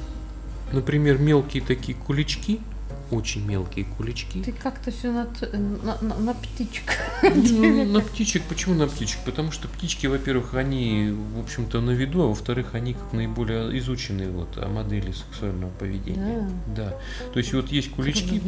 например, 0.72 1.18
мелкие 1.18 1.62
такие 1.62 1.96
кулички, 1.96 2.60
очень 3.10 3.44
мелкие 3.44 3.84
кулички. 3.84 4.42
Ты 4.42 4.52
как-то 4.52 4.90
все 4.90 5.12
на, 5.12 5.26
т- 5.26 5.56
на, 5.56 5.98
на- 6.00 6.16
на 6.18 6.34
птичек. 6.34 6.98
Ну, 7.22 7.84
на 7.92 8.00
птичек. 8.00 8.42
Почему 8.48 8.74
на 8.74 8.86
птичек? 8.86 9.20
Потому 9.24 9.52
что 9.52 9.68
птички, 9.68 10.06
во-первых, 10.06 10.54
они, 10.54 11.14
в 11.34 11.40
общем-то, 11.40 11.80
на 11.80 11.90
виду, 11.90 12.22
а 12.22 12.26
во-вторых, 12.28 12.74
они 12.74 12.94
как 12.94 13.12
наиболее 13.12 13.78
изученные 13.78 14.30
вот, 14.30 14.58
о 14.58 14.68
модели 14.68 15.12
сексуального 15.12 15.70
поведения. 15.70 16.48
Да. 16.74 16.96
То 17.32 17.38
есть 17.38 17.52
вот 17.54 17.70
есть 17.70 17.90
кулички, 17.90 18.42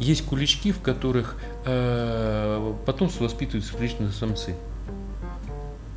есть 0.00 0.24
кулички, 0.24 0.72
в 0.72 0.80
которых 0.80 1.36
э, 1.64 2.74
потомство 2.86 3.24
воспитывают 3.24 3.64
исключительно 3.64 4.12
самцы. 4.12 4.54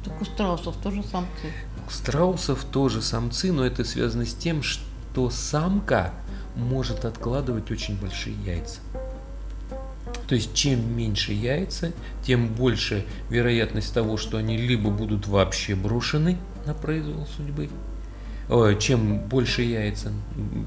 Так 0.04 0.22
у 0.22 0.26
страусов 0.26 0.76
тоже 0.78 1.04
самцы. 1.04 1.54
У 1.88 1.92
страусов 1.92 2.64
тоже 2.66 3.02
самцы, 3.02 3.52
но 3.52 3.66
это 3.66 3.84
связано 3.84 4.26
с 4.26 4.34
тем, 4.34 4.64
что 4.64 5.30
самка 5.30 6.14
может 6.60 7.06
откладывать 7.06 7.72
очень 7.72 7.98
большие 8.00 8.36
яйца. 8.46 8.80
То 10.28 10.36
есть 10.36 10.54
чем 10.54 10.96
меньше 10.96 11.34
яйца, 11.34 11.92
тем 12.24 12.48
больше 12.48 13.06
вероятность 13.30 13.94
того, 13.94 14.18
что 14.18 14.38
они 14.38 14.58
либо 14.58 14.92
будут 14.92 15.28
вообще 15.28 15.76
брошены 15.76 16.38
на 16.66 16.74
произвол 16.74 17.28
судьбы, 17.36 17.70
Ой, 18.50 18.80
чем 18.80 19.20
больше 19.20 19.62
яйца 19.62 20.12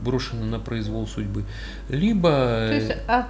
брошены 0.04 0.44
на 0.44 0.58
произвол 0.60 1.06
судьбы, 1.06 1.44
либо 1.88 2.28
То 2.30 2.74
есть 2.74 2.90
э, 2.90 3.00
от 3.06 3.26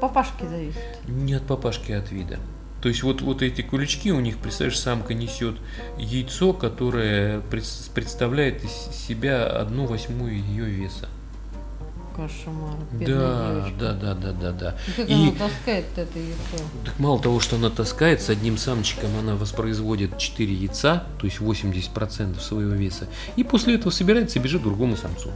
папашки 0.00 0.44
зависит. 0.44 0.80
не 1.06 1.34
от 1.34 1.46
папашки, 1.46 1.92
а 1.92 1.98
от 1.98 2.10
вида. 2.10 2.38
То 2.82 2.88
есть 2.88 3.02
вот, 3.02 3.22
вот 3.22 3.40
эти 3.40 3.62
кулички 3.62 4.12
у 4.12 4.20
них, 4.20 4.36
представляешь, 4.38 4.78
самка 4.78 5.14
несет 5.14 5.56
яйцо, 5.96 6.52
которое 6.52 7.40
пред- 7.40 7.90
представляет 7.94 8.62
из 8.62 8.70
себя 8.70 9.46
одну 9.46 9.86
восьмую 9.86 10.36
ее 10.38 10.66
веса. 10.66 11.08
Кошмар. 12.14 12.76
Да, 12.92 13.68
да, 13.78 13.92
да, 13.92 14.14
да, 14.14 14.32
да, 14.32 14.52
да. 14.52 14.76
И 14.86 14.92
Как 14.92 15.10
И- 15.10 15.14
она 15.14 15.30
таскает 15.32 15.84
это 15.96 16.18
яйцо? 16.18 16.64
Так 16.84 16.98
мало 16.98 17.20
того, 17.20 17.40
что 17.40 17.56
она 17.56 17.70
таскает, 17.70 18.22
с 18.22 18.30
одним 18.30 18.56
самчиком 18.56 19.10
она 19.18 19.34
воспроизводит 19.34 20.16
4 20.18 20.54
яйца, 20.54 21.04
то 21.18 21.26
есть 21.26 21.40
80% 21.40 22.40
своего 22.40 22.72
веса, 22.72 23.08
и 23.36 23.42
после 23.42 23.74
этого 23.74 23.90
собирается 23.90 24.38
и 24.38 24.42
бежит 24.42 24.60
к 24.60 24.64
другому 24.64 24.96
самцу. 24.96 25.30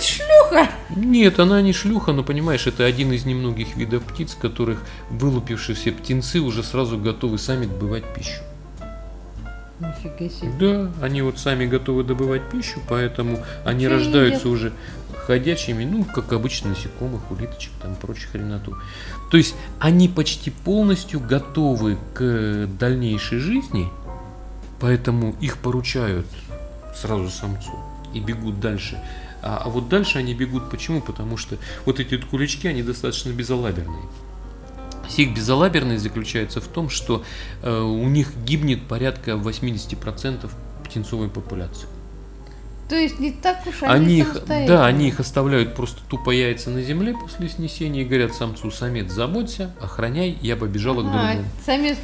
Шлюха! 0.00 0.68
Нет, 0.96 1.38
она 1.38 1.60
не 1.62 1.72
шлюха, 1.72 2.12
но 2.12 2.22
понимаешь, 2.22 2.66
это 2.66 2.84
один 2.84 3.12
из 3.12 3.24
немногих 3.24 3.76
видов 3.76 4.04
птиц, 4.04 4.36
которых 4.40 4.82
вылупившиеся 5.10 5.92
птенцы 5.92 6.40
уже 6.40 6.62
сразу 6.62 6.98
готовы 6.98 7.38
сами 7.38 7.66
добывать 7.66 8.04
пищу. 8.14 8.40
Нифига 9.80 10.30
себе. 10.30 10.52
Да, 10.58 11.04
они 11.04 11.22
вот 11.22 11.38
сами 11.38 11.66
готовы 11.66 12.04
добывать 12.04 12.48
пищу, 12.48 12.80
поэтому 12.88 13.38
они 13.64 13.86
они 13.86 13.88
рождаются 13.88 14.46
едят? 14.48 14.52
уже 14.52 14.72
ходячими, 15.26 15.84
ну, 15.84 16.04
как 16.04 16.32
обычно, 16.32 16.70
насекомых, 16.70 17.30
улиточек, 17.30 17.72
там, 17.80 17.94
прочих 17.96 18.30
хреноту. 18.30 18.76
То 19.30 19.36
есть 19.36 19.54
они 19.80 20.08
почти 20.08 20.50
полностью 20.50 21.20
готовы 21.20 21.98
к 22.14 22.68
дальнейшей 22.78 23.38
жизни, 23.38 23.88
поэтому 24.80 25.34
их 25.40 25.58
поручают 25.58 26.26
сразу 26.94 27.30
самцу 27.30 27.78
и 28.12 28.20
бегут 28.20 28.60
дальше. 28.60 29.00
А, 29.42 29.62
а 29.64 29.68
вот 29.68 29.88
дальше 29.88 30.18
они 30.18 30.34
бегут 30.34 30.70
почему? 30.70 31.00
Потому 31.00 31.36
что 31.36 31.56
вот 31.84 32.00
эти 32.00 32.14
вот 32.14 32.24
кулички, 32.26 32.68
они 32.68 32.82
достаточно 32.82 33.30
безалаберные. 33.30 34.04
Их 35.16 35.34
безалаберность 35.34 36.02
заключается 36.02 36.60
в 36.60 36.66
том, 36.66 36.88
что 36.88 37.24
э, 37.62 37.80
у 37.80 38.08
них 38.08 38.34
гибнет 38.44 38.82
порядка 38.88 39.32
80% 39.32 40.50
птенцовой 40.84 41.28
популяции. 41.28 41.86
То 42.88 42.96
есть 42.96 43.18
не 43.18 43.30
так 43.30 43.66
уж 43.66 43.82
Они 43.82 43.92
они, 43.92 44.18
их, 44.18 44.44
да, 44.46 44.84
они 44.84 45.08
их 45.08 45.20
оставляют 45.20 45.74
просто 45.74 46.00
тупо 46.08 46.30
яйца 46.30 46.70
на 46.70 46.82
земле 46.82 47.14
после 47.14 47.48
снесения 47.48 48.02
и 48.02 48.04
говорят 48.04 48.34
самцу, 48.34 48.70
самец, 48.70 49.10
заботься, 49.10 49.70
охраняй, 49.80 50.38
я 50.42 50.56
побежала 50.56 51.00
к 51.00 51.04
другому. 51.04 51.44
самец 51.64 51.96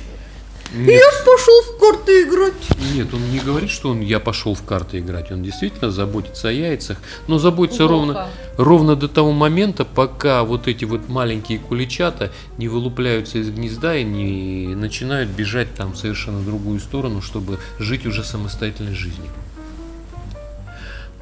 Нет, 0.72 1.02
пошел 1.26 1.62
в 1.62 1.78
карты 1.78 2.22
играть. 2.22 2.54
нет, 2.94 3.12
он 3.12 3.30
не 3.30 3.40
говорит, 3.40 3.68
что 3.68 3.90
он 3.90 4.00
я 4.00 4.20
пошел 4.20 4.54
в 4.54 4.62
карты 4.62 5.00
играть, 5.00 5.30
он 5.30 5.42
действительно 5.42 5.90
заботится 5.90 6.48
о 6.48 6.52
яйцах, 6.52 6.98
но 7.26 7.38
заботится 7.38 7.86
ровно, 7.86 8.28
ровно 8.56 8.96
до 8.96 9.08
того 9.08 9.32
момента, 9.32 9.84
пока 9.84 10.44
вот 10.44 10.66
эти 10.66 10.86
вот 10.86 11.08
маленькие 11.08 11.58
куличата 11.58 12.32
не 12.56 12.68
вылупляются 12.68 13.38
из 13.38 13.50
гнезда 13.50 13.96
и 13.96 14.04
не 14.04 14.74
начинают 14.74 15.28
бежать 15.28 15.74
там 15.74 15.92
в 15.92 15.98
совершенно 15.98 16.40
другую 16.40 16.80
сторону, 16.80 17.20
чтобы 17.20 17.58
жить 17.78 18.06
уже 18.06 18.24
самостоятельной 18.24 18.94
жизнью. 18.94 19.30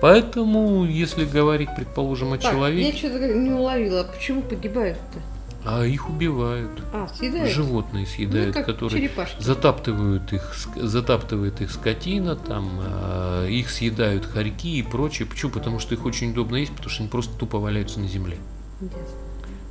Поэтому, 0.00 0.84
если 0.84 1.24
говорить, 1.24 1.70
предположим, 1.76 2.32
о 2.32 2.38
Так, 2.38 2.52
человеке, 2.52 2.90
я 2.90 2.96
что-то 2.96 3.34
не 3.34 3.50
уловила. 3.50 4.04
Почему 4.04 4.42
погибают-то? 4.42 5.18
а 5.64 5.84
их 5.84 6.08
убивают. 6.08 6.70
А, 6.94 7.08
съедают? 7.08 7.50
Животные 7.50 8.06
съедают, 8.06 8.54
ну, 8.56 8.64
которые 8.64 9.02
черепашки. 9.02 9.42
затаптывают 9.42 10.32
их, 10.32 10.54
затаптывает 10.76 11.60
их 11.60 11.70
скотина, 11.70 12.36
там, 12.36 12.70
а, 12.80 13.46
их 13.46 13.68
съедают 13.70 14.24
хорьки 14.24 14.78
и 14.78 14.82
прочее. 14.82 15.26
Почему? 15.28 15.50
Потому 15.52 15.78
что 15.78 15.94
их 15.94 16.06
очень 16.06 16.30
удобно 16.30 16.56
есть, 16.56 16.72
потому 16.72 16.88
что 16.90 17.02
они 17.02 17.10
просто 17.10 17.36
тупо 17.36 17.58
валяются 17.58 18.00
на 18.00 18.06
земле. 18.08 18.38
Ясно. 18.80 18.98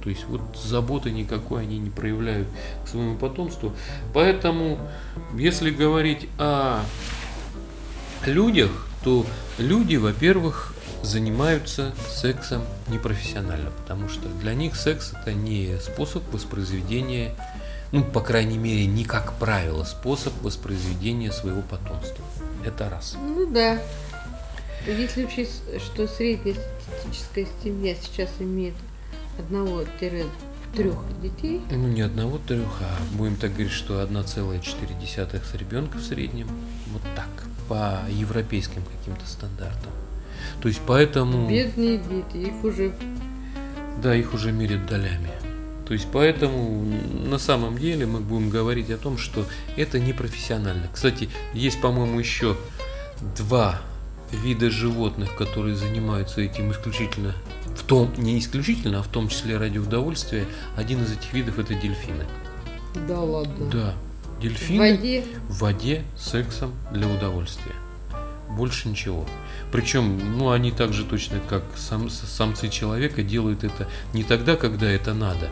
То 0.03 0.10
есть 0.10 0.25
вот 0.25 0.41
заботы 0.62 1.10
никакой 1.10 1.63
они 1.63 1.79
не 1.79 1.89
проявляют 1.89 2.48
к 2.86 2.88
своему 2.88 3.17
потомству. 3.17 3.74
Поэтому, 4.13 4.77
если 5.36 5.72
говорить 5.72 6.27
о 6.38 6.81
людях, 8.25 8.87
то 9.04 9.25
люди, 9.58 9.96
во-первых, 9.96 10.74
занимаются 11.04 11.94
сексом 12.10 12.63
непрофессионально, 12.88 13.72
потому 13.72 14.10
что 14.10 14.27
для 14.27 14.54
них 14.54 14.75
секс 14.75 15.13
это 15.13 15.34
не 15.34 15.77
способ 15.80 16.24
воспроизведения, 16.34 17.34
ну, 17.92 18.04
по 18.04 18.22
крайней 18.22 18.58
мере, 18.58 18.86
не 18.86 19.06
как 19.06 19.34
правило, 19.34 19.84
способ 19.84 20.34
воспроизведения 20.42 21.32
своего 21.32 21.62
потомства. 21.62 22.24
Это 22.66 22.89
раз. 22.89 23.16
Ну 23.20 23.46
да. 23.50 23.80
Если 24.86 25.25
учесть, 25.25 25.62
что 25.80 26.08
среднестатистическая 26.08 27.48
семья 27.63 27.96
сейчас 27.96 28.30
имеет 28.39 28.75
одного-трех 29.38 30.27
детей, 31.22 31.62
Ну, 31.72 31.88
не 31.88 32.01
одного 32.01 32.38
трех, 32.38 32.68
а 32.82 32.98
будем 33.13 33.36
так 33.36 33.51
говорить, 33.51 33.72
что 33.72 34.01
1,4 34.01 35.44
с 35.44 35.54
ребенка 35.56 35.98
в 35.98 36.04
среднем. 36.04 36.48
Вот 36.92 37.01
так, 37.16 37.47
по 37.68 38.00
европейским 38.10 38.84
каким-то 38.84 39.26
стандартам. 39.28 39.92
То 40.62 40.68
есть 40.68 40.82
поэтому... 40.86 41.50
бедные 41.50 41.98
дети, 41.98 42.48
их 42.48 42.64
уже 42.64 42.94
Да, 44.02 44.16
их 44.16 44.34
уже 44.34 44.52
мерят 44.52 44.86
долями. 44.86 45.32
То 45.88 45.94
есть 45.94 46.08
поэтому 46.12 46.86
на 47.26 47.38
самом 47.38 47.78
деле 47.78 48.06
мы 48.06 48.20
будем 48.20 48.50
говорить 48.50 48.90
о 48.90 48.98
том, 48.98 49.18
что 49.18 49.46
это 49.78 50.00
не 50.00 50.12
профессионально. 50.12 50.90
Кстати, 50.94 51.30
есть, 51.54 51.80
по-моему, 51.80 52.20
еще 52.20 52.58
два 53.38 53.80
вида 54.32 54.70
животных, 54.70 55.36
которые 55.36 55.76
занимаются 55.76 56.42
этим 56.42 56.72
исключительно, 56.72 57.34
в 57.76 57.84
том, 57.84 58.12
не 58.18 58.38
исключительно, 58.40 59.00
а 59.00 59.04
в 59.04 59.08
том 59.08 59.30
числе 59.30 59.58
ради 59.58 59.78
удовольствия. 59.78 60.46
Один 60.76 61.04
из 61.04 61.14
этих 61.14 61.34
видов 61.34 61.58
это 61.60 61.74
дельфины. 61.74 62.26
да 63.08 63.22
ладно. 63.22 63.70
Да, 63.72 63.94
В 64.38 64.39
дельфины 64.39 64.91
воде 64.91 65.24
в 65.50 65.60
воде 65.60 66.03
сексом 66.15 66.72
для 66.91 67.08
удовольствия. 67.08 67.74
Больше 68.50 68.88
ничего. 68.88 69.25
Причем, 69.72 70.38
ну, 70.38 70.51
они 70.51 70.72
так 70.72 70.94
же 70.94 71.06
точно, 71.06 71.39
как 71.50 71.63
сам- 71.75 72.10
самцы 72.10 72.70
человека, 72.70 73.24
делают 73.24 73.63
это 73.63 73.89
не 74.13 74.24
тогда, 74.24 74.56
когда 74.56 74.89
это 74.89 75.15
надо. 75.15 75.50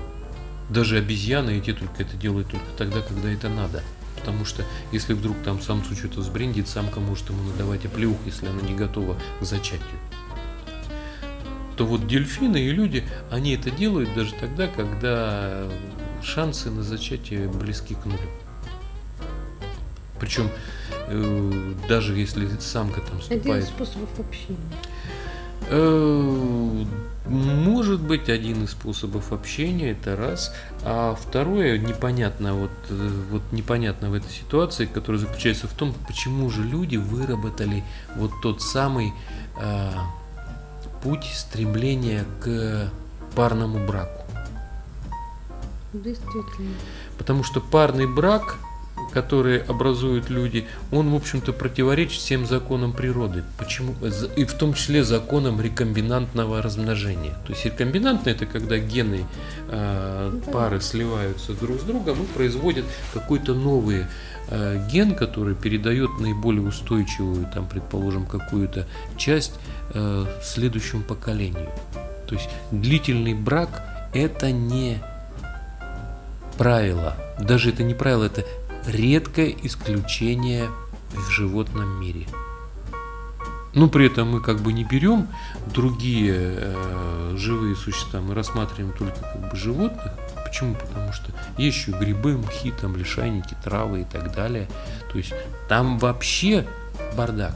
Даже 0.70 0.98
обезьяны 0.98 1.58
эти 1.58 1.74
только 1.74 2.04
это 2.04 2.15
делают 2.15 2.50
только 2.50 2.65
тогда, 2.77 3.01
когда 3.01 3.32
это 3.32 3.50
надо. 3.50 3.84
Потому 4.15 4.46
что 4.46 4.63
если 4.92 5.13
вдруг 5.13 5.36
там 5.44 5.62
самцу 5.62 5.96
что-то 5.96 6.20
взбрендит, 6.20 6.68
самка 6.68 7.00
может 7.00 7.30
ему 7.30 7.42
надавать 7.44 7.86
оплеух, 7.86 8.18
если 8.25 8.48
она 8.48 8.62
не 8.62 8.75
готова 8.75 9.18
к 9.39 9.44
зачатию. 9.44 10.00
То 11.75 11.86
вот 11.86 12.08
дельфины 12.08 12.58
и 12.58 12.72
люди, 12.72 13.04
они 13.32 13.56
это 13.56 13.72
делают 13.72 14.13
даже 14.13 14.34
тогда, 14.36 14.68
когда 14.68 15.68
шансы 16.24 16.70
на 16.70 16.84
зачатие 16.84 17.50
близки 17.50 17.96
к 17.96 18.06
нулю. 18.06 18.30
Причем 20.25 20.50
э, 21.08 21.74
даже 21.88 22.15
если 22.17 22.48
самка 22.60 23.00
там 23.01 23.20
один 23.29 23.58
из 23.58 23.67
способов 23.67 24.10
общения. 24.20 24.58
Э, 25.70 26.86
Может 27.27 28.01
быть, 28.01 28.29
один 28.29 28.63
из 28.63 28.72
способов 28.72 29.32
общения 29.32 29.91
это 29.91 30.15
раз, 30.15 30.51
а 30.84 31.15
второе 31.15 31.77
непонятно 31.77 32.55
вот, 32.55 32.72
э, 32.89 33.10
вот 33.32 33.41
непонятно 33.51 34.10
в 34.10 34.15
этой 34.15 34.32
ситуации, 34.32 34.86
которая 34.86 35.20
заключается 35.20 35.67
в 35.67 35.74
том, 35.74 35.94
почему 36.08 36.50
же 36.50 36.63
люди 36.63 36.98
выработали 36.98 37.84
вот 38.15 38.32
тот 38.41 38.63
самый 38.63 39.13
э, 39.62 39.91
путь 41.03 41.25
стремления 41.36 42.25
к 42.41 42.91
парному 43.36 43.86
браку. 43.86 44.24
Действительно. 45.94 46.74
Потому 47.17 47.44
что 47.44 47.62
парный 47.62 48.08
брак, 48.08 48.58
который 49.16 49.60
образуют 49.60 50.30
люди, 50.30 50.68
он, 50.92 51.10
в 51.10 51.16
общем-то, 51.16 51.54
противоречит 51.54 52.20
всем 52.20 52.46
законам 52.46 52.92
природы. 52.92 53.46
Почему? 53.58 53.96
И 54.36 54.44
в 54.44 54.54
том 54.56 54.74
числе 54.74 55.06
законам 55.06 55.62
рекомбинантного 55.62 56.62
размножения. 56.62 57.34
То 57.48 57.54
есть 57.54 57.64
рекомбинантное 57.64 58.34
это 58.34 58.46
когда 58.46 58.78
гены 58.78 59.26
э, 59.70 60.40
пары 60.52 60.82
сливаются 60.82 61.54
друг 61.54 61.80
с 61.80 61.84
другом 61.84 62.24
и 62.24 62.26
производят 62.26 62.84
какой-то 63.14 63.54
новый 63.54 64.06
э, 64.50 64.86
ген, 64.92 65.16
который 65.16 65.56
передает 65.56 66.10
наиболее 66.20 66.68
устойчивую, 66.68 67.50
там, 67.54 67.70
предположим, 67.70 68.26
какую-то 68.26 68.86
часть 69.16 69.54
э, 69.94 70.26
следующему 70.44 71.04
поколению. 71.04 71.70
То 72.28 72.36
есть 72.36 72.50
длительный 72.72 73.34
брак 73.34 73.82
это 74.14 74.51
не 74.51 75.01
правило. 76.58 77.16
Даже 77.40 77.70
это 77.70 77.84
не 77.84 77.94
правило, 77.94 78.25
это 78.25 78.44
редкое 78.88 79.56
исключение 79.64 80.70
в 81.12 81.30
животном 81.30 82.00
мире. 82.00 82.28
Ну, 83.74 83.90
при 83.90 84.08
этом 84.08 84.32
мы 84.32 84.40
как 84.40 84.62
бы 84.62 84.72
не 84.72 84.86
берем 84.86 85.28
другие 85.68 86.34
э, 86.38 87.36
живые 87.36 87.76
существа, 87.76 88.22
мы 88.22 88.34
рассматриваем 88.34 88.94
только 88.98 89.20
как 89.20 89.52
бы 89.52 89.56
животных. 89.58 90.14
Почему? 90.46 90.76
Потому 90.76 91.12
что 91.12 91.34
есть 91.58 91.78
еще 91.78 91.92
грибы, 91.92 92.38
мхи, 92.38 92.72
там 92.72 92.96
лишайники, 92.96 93.56
травы 93.62 94.02
и 94.02 94.06
так 94.06 94.34
далее. 94.34 94.70
То 95.12 95.18
есть 95.18 95.34
там 95.68 96.00
вообще 96.00 96.66
бардак. 97.18 97.56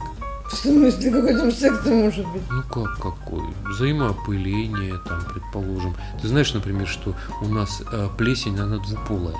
В 0.50 0.56
смысле, 0.56 1.10
какой 1.10 1.36
там 1.36 1.52
секс 1.52 1.86
может 1.86 2.26
быть? 2.26 2.42
Ну 2.50 2.62
как 2.64 2.96
какой? 2.96 3.44
Взаимоопыление, 3.66 4.98
там, 5.06 5.22
предположим. 5.32 5.94
Ты 6.20 6.28
знаешь, 6.28 6.52
например, 6.52 6.88
что 6.88 7.14
у 7.40 7.46
нас 7.46 7.82
э, 7.90 8.08
плесень, 8.18 8.58
она 8.58 8.78
двуполая. 8.78 9.36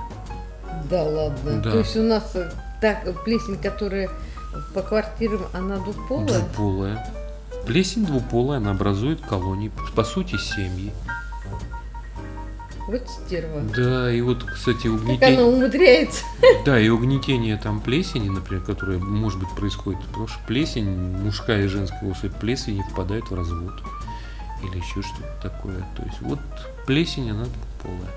Да 0.91 1.03
ладно. 1.03 1.61
Да. 1.63 1.71
То 1.71 1.79
есть 1.79 1.97
у 1.97 2.03
нас 2.03 2.33
э, 2.35 2.51
так 2.81 3.25
плесень, 3.25 3.57
которая 3.57 4.11
по 4.75 4.83
квартирам, 4.83 5.47
она 5.53 5.79
двуполая? 5.79 6.41
Двуполая. 6.41 7.07
Плесень 7.67 8.05
двуполая, 8.05 8.59
она 8.59 8.73
образует 8.73 9.21
колонии, 9.21 9.71
по 9.95 10.03
сути, 10.03 10.37
семьи. 10.37 10.93
Вот 12.87 13.09
стерва. 13.09 13.61
Да, 13.77 14.13
и 14.13 14.21
вот, 14.21 14.43
кстати, 14.43 14.89
Как 14.89 14.89
она 14.89 14.97
угнетение, 14.97 15.45
умудряется? 15.45 16.25
да, 16.65 16.81
и 16.81 16.89
угнетение 16.89 17.57
там 17.57 17.81
плесени, 17.81 18.29
например, 18.29 18.65
которое, 18.65 18.99
может 18.99 19.39
быть, 19.39 19.51
происходит, 19.51 20.05
потому 20.07 20.27
что 20.27 20.41
плесень, 20.49 20.89
мужская 20.89 21.65
и 21.65 21.69
женская 21.69 22.11
особь 22.11 22.35
плесени 22.35 22.83
впадает 22.91 23.31
в 23.31 23.35
развод 23.35 23.81
или 24.65 24.77
еще 24.77 25.03
что-то 25.03 25.51
такое. 25.51 25.79
То 25.97 26.03
есть 26.03 26.21
вот 26.21 26.41
плесень, 26.87 27.31
она 27.31 27.45
двуполая. 27.45 28.11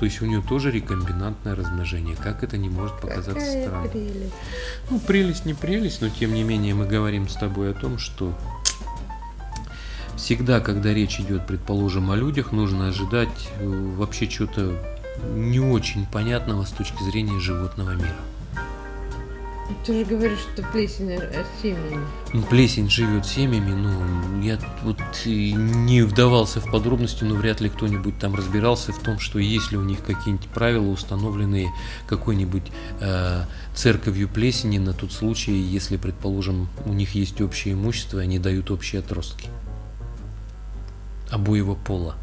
То 0.00 0.06
есть 0.06 0.22
у 0.22 0.24
нее 0.24 0.40
тоже 0.40 0.70
рекомбинантное 0.70 1.54
размножение. 1.54 2.16
Как 2.16 2.42
это 2.42 2.56
не 2.56 2.70
может 2.70 2.98
показаться 3.02 3.34
Какая 3.34 3.66
странным? 3.66 3.90
прелесть. 3.90 4.32
Ну, 4.88 4.98
прелесть 4.98 5.44
не 5.44 5.52
прелесть, 5.52 6.00
но 6.00 6.08
тем 6.08 6.32
не 6.32 6.42
менее 6.42 6.74
мы 6.74 6.86
говорим 6.86 7.28
с 7.28 7.34
тобой 7.34 7.72
о 7.72 7.74
том, 7.74 7.98
что 7.98 8.32
всегда, 10.16 10.60
когда 10.60 10.94
речь 10.94 11.20
идет, 11.20 11.46
предположим, 11.46 12.10
о 12.10 12.16
людях, 12.16 12.50
нужно 12.50 12.88
ожидать 12.88 13.50
э, 13.58 13.94
вообще 13.98 14.26
чего-то 14.26 14.74
не 15.34 15.60
очень 15.60 16.06
понятного 16.06 16.64
с 16.64 16.70
точки 16.70 17.02
зрения 17.02 17.38
животного 17.38 17.90
мира. 17.90 18.16
Ты 19.84 20.00
же 20.00 20.04
говоришь, 20.04 20.38
что 20.40 20.62
плесень 20.62 21.10
э, 21.10 21.44
семьями. 21.62 22.06
Ну, 22.32 22.42
плесень 22.42 22.90
живет 22.90 23.26
семьями, 23.26 23.70
ну, 23.70 24.42
я 24.42 24.58
вот 24.82 25.00
не 25.24 26.02
вдавался 26.02 26.60
в 26.60 26.70
подробности, 26.70 27.24
но 27.24 27.34
вряд 27.34 27.60
ли 27.60 27.68
кто-нибудь 27.68 28.18
там 28.18 28.34
разбирался 28.34 28.92
в 28.92 28.98
том, 28.98 29.18
что 29.18 29.38
есть 29.38 29.72
ли 29.72 29.78
у 29.78 29.82
них 29.82 30.02
какие-нибудь 30.04 30.48
правила, 30.48 30.88
установленные 30.88 31.68
какой-нибудь 32.06 32.70
э, 33.00 33.44
церковью 33.74 34.28
плесени 34.28 34.78
на 34.78 34.92
тот 34.92 35.12
случай, 35.12 35.52
если, 35.52 35.96
предположим, 35.96 36.68
у 36.84 36.92
них 36.92 37.14
есть 37.14 37.40
общее 37.40 37.74
имущество, 37.74 38.20
и 38.20 38.22
они 38.22 38.38
дают 38.38 38.70
общие 38.70 39.00
отростки 39.00 39.48
обоего 41.30 41.74
пола. 41.74 42.16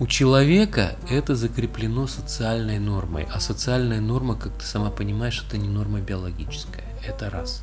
У 0.00 0.06
человека 0.06 0.96
это 1.10 1.36
закреплено 1.36 2.06
социальной 2.06 2.78
нормой, 2.78 3.28
а 3.30 3.38
социальная 3.38 4.00
норма, 4.00 4.34
как 4.34 4.54
ты 4.54 4.64
сама 4.64 4.88
понимаешь, 4.88 5.44
это 5.46 5.58
не 5.58 5.68
норма 5.68 6.00
биологическая. 6.00 6.86
Это 7.06 7.28
раз. 7.28 7.62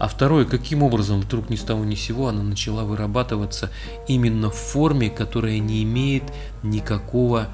А 0.00 0.08
второе, 0.08 0.46
каким 0.46 0.82
образом 0.82 1.20
вдруг 1.20 1.50
ни 1.50 1.54
с 1.54 1.62
того 1.62 1.84
ни 1.84 1.94
с 1.94 2.00
сего 2.00 2.26
она 2.26 2.42
начала 2.42 2.82
вырабатываться 2.82 3.70
именно 4.08 4.50
в 4.50 4.56
форме, 4.56 5.10
которая 5.10 5.60
не 5.60 5.84
имеет 5.84 6.24
никакого 6.64 7.46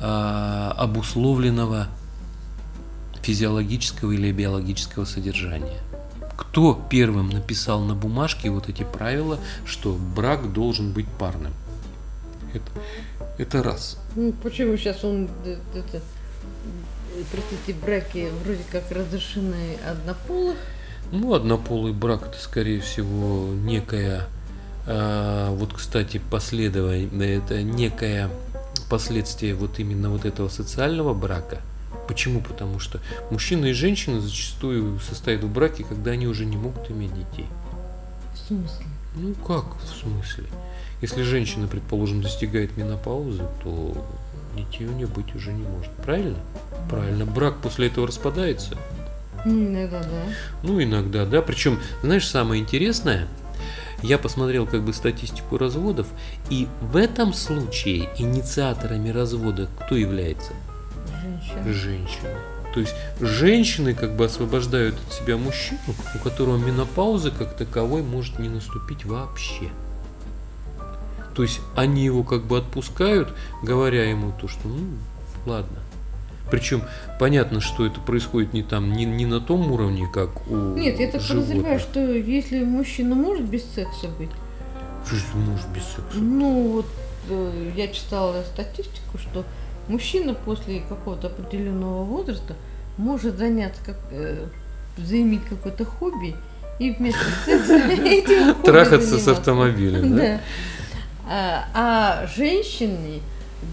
а, 0.00 0.72
обусловленного 0.78 1.88
физиологического 3.22 4.12
или 4.12 4.30
биологического 4.30 5.04
содержания. 5.04 5.80
Кто 6.36 6.80
первым 6.88 7.30
написал 7.30 7.80
на 7.80 7.96
бумажке 7.96 8.50
вот 8.50 8.68
эти 8.68 8.84
правила, 8.84 9.40
что 9.64 9.98
брак 10.14 10.52
должен 10.52 10.92
быть 10.92 11.08
парным? 11.08 11.52
Это, 12.54 12.70
это 13.38 13.62
раз. 13.62 13.98
Ну, 14.16 14.32
почему 14.42 14.76
сейчас 14.76 15.04
он, 15.04 15.28
э, 15.44 15.56
это, 15.74 15.98
э, 15.98 17.22
простите, 17.30 17.78
браки 17.80 18.28
вроде 18.44 18.64
как 18.70 18.90
разрешены 18.90 19.76
однополых? 19.88 20.56
Ну, 21.10 21.32
однополый 21.34 21.92
брак 21.92 22.28
это, 22.28 22.38
скорее 22.38 22.80
всего, 22.80 23.54
некая, 23.54 24.26
а, 24.86 25.50
вот, 25.54 25.72
кстати, 25.72 26.20
последовательная, 26.30 27.38
это 27.38 27.62
некая, 27.62 28.26
а, 28.26 28.30
последствия 28.90 29.54
вот 29.54 29.78
именно 29.78 30.10
вот 30.10 30.24
этого 30.26 30.48
социального 30.48 31.14
брака. 31.14 31.60
Почему? 32.06 32.40
Потому 32.40 32.78
что 32.78 33.00
мужчина 33.30 33.66
и 33.66 33.72
женщина 33.72 34.20
зачастую 34.20 34.98
состоят 35.00 35.42
в 35.44 35.52
браке, 35.52 35.84
когда 35.84 36.10
они 36.10 36.26
уже 36.26 36.44
не 36.44 36.56
могут 36.56 36.90
иметь 36.90 37.14
детей. 37.14 37.46
В 38.34 38.38
смысле? 38.48 38.86
Ну 39.14 39.34
как 39.34 39.76
в 39.76 39.88
смысле? 39.88 40.44
Если 41.00 41.22
женщина, 41.22 41.68
предположим, 41.68 42.22
достигает 42.22 42.76
менопаузы, 42.76 43.42
то 43.62 44.04
детей 44.56 44.86
у 44.86 44.92
нее 44.92 45.06
быть 45.06 45.34
уже 45.34 45.52
не 45.52 45.62
может. 45.62 45.90
Правильно? 46.04 46.38
Правильно. 46.90 47.24
Брак 47.24 47.58
после 47.62 47.86
этого 47.86 48.06
распадается. 48.06 48.76
Иногда, 49.44 50.02
да. 50.02 50.22
Ну, 50.62 50.82
иногда, 50.82 51.24
да. 51.24 51.42
Причем, 51.42 51.78
знаешь, 52.02 52.26
самое 52.26 52.60
интересное, 52.60 53.28
я 54.02 54.18
посмотрел 54.18 54.66
как 54.66 54.82
бы 54.82 54.92
статистику 54.92 55.58
разводов, 55.58 56.08
и 56.50 56.66
в 56.80 56.96
этом 56.96 57.32
случае 57.32 58.08
инициаторами 58.18 59.10
развода 59.10 59.68
кто 59.80 59.96
является? 59.96 60.52
Женщина. 61.22 61.72
Женщины. 61.72 62.34
То 62.74 62.80
есть 62.80 62.94
женщины 63.20 63.94
как 63.94 64.14
бы 64.14 64.26
освобождают 64.26 64.94
от 64.94 65.12
себя 65.14 65.36
мужчину, 65.36 65.80
у 66.14 66.18
которого 66.18 66.56
менопауза 66.58 67.30
как 67.30 67.56
таковой 67.56 68.02
может 68.02 68.38
не 68.38 68.48
наступить 68.48 69.04
вообще. 69.04 69.70
То 71.38 71.44
есть 71.44 71.60
они 71.76 72.04
его 72.04 72.24
как 72.24 72.42
бы 72.46 72.58
отпускают, 72.58 73.32
говоря 73.62 74.10
ему 74.10 74.32
то, 74.40 74.48
что 74.48 74.66
ну 74.66 74.80
ладно. 75.46 75.78
Причем 76.50 76.82
понятно, 77.20 77.60
что 77.60 77.86
это 77.86 78.00
происходит 78.00 78.54
не 78.54 78.64
там, 78.64 78.92
не, 78.92 79.04
не 79.04 79.24
на 79.24 79.38
том 79.40 79.70
уровне, 79.70 80.08
как 80.12 80.50
у 80.50 80.56
Нет, 80.74 80.98
я 80.98 81.08
так 81.08 81.20
животных. 81.20 81.46
подозреваю, 81.48 81.78
что 81.78 82.00
если 82.00 82.64
мужчина 82.64 83.14
может 83.14 83.44
без 83.44 83.62
секса 83.72 84.08
быть, 84.18 84.30
Что 85.06 85.36
можешь 85.38 85.66
без 85.72 85.84
секса? 85.84 86.16
ну 86.18 86.72
вот 86.72 86.86
э, 87.30 87.70
я 87.76 87.86
читала 87.86 88.42
статистику, 88.42 89.18
что 89.18 89.44
мужчина 89.86 90.34
после 90.34 90.80
какого-то 90.80 91.28
определенного 91.28 92.02
возраста 92.02 92.56
может 92.96 93.38
заняться 93.38 93.80
как 93.86 93.98
э, 94.10 94.44
заиметь 94.96 95.44
какое-то 95.48 95.84
хобби 95.84 96.34
и 96.80 96.90
вместо 96.90 97.20
секса 97.44 97.74
этим 97.76 98.60
Трахаться 98.64 99.18
с 99.20 99.28
автомобилем, 99.28 100.16
да? 100.16 100.40
Да. 101.28 101.68
А, 101.74 102.26
женщине 102.34 103.20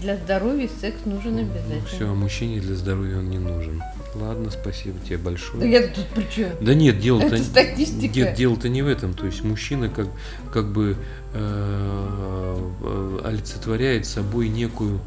для 0.00 0.16
здоровья 0.16 0.68
секс 0.80 0.98
нужен 1.04 1.36
Ну 1.36 1.40
обязательно. 1.42 1.86
все, 1.86 2.08
а 2.10 2.14
мужчине 2.14 2.60
для 2.60 2.74
здоровья 2.74 3.18
он 3.18 3.30
не 3.30 3.38
нужен. 3.38 3.82
Ладно, 4.14 4.50
спасибо 4.50 4.98
тебе 5.04 5.18
большое. 5.18 5.60
Да 5.60 5.66
я 5.66 5.86
тут 5.88 6.06
при 6.08 6.26
чем? 6.30 6.50
Да 6.60 6.74
нет, 6.74 6.98
дело-то. 6.98 7.36
Нет, 7.38 8.34
дело-то 8.34 8.68
не 8.68 8.82
в 8.82 8.88
этом. 8.88 9.14
То 9.14 9.26
есть 9.26 9.44
мужчина 9.44 9.88
как, 9.88 10.08
как 10.52 10.72
бы 10.72 10.96
э, 11.34 12.56
э, 12.82 13.18
олицетворяет 13.24 14.06
собой 14.06 14.48
некую, 14.48 15.00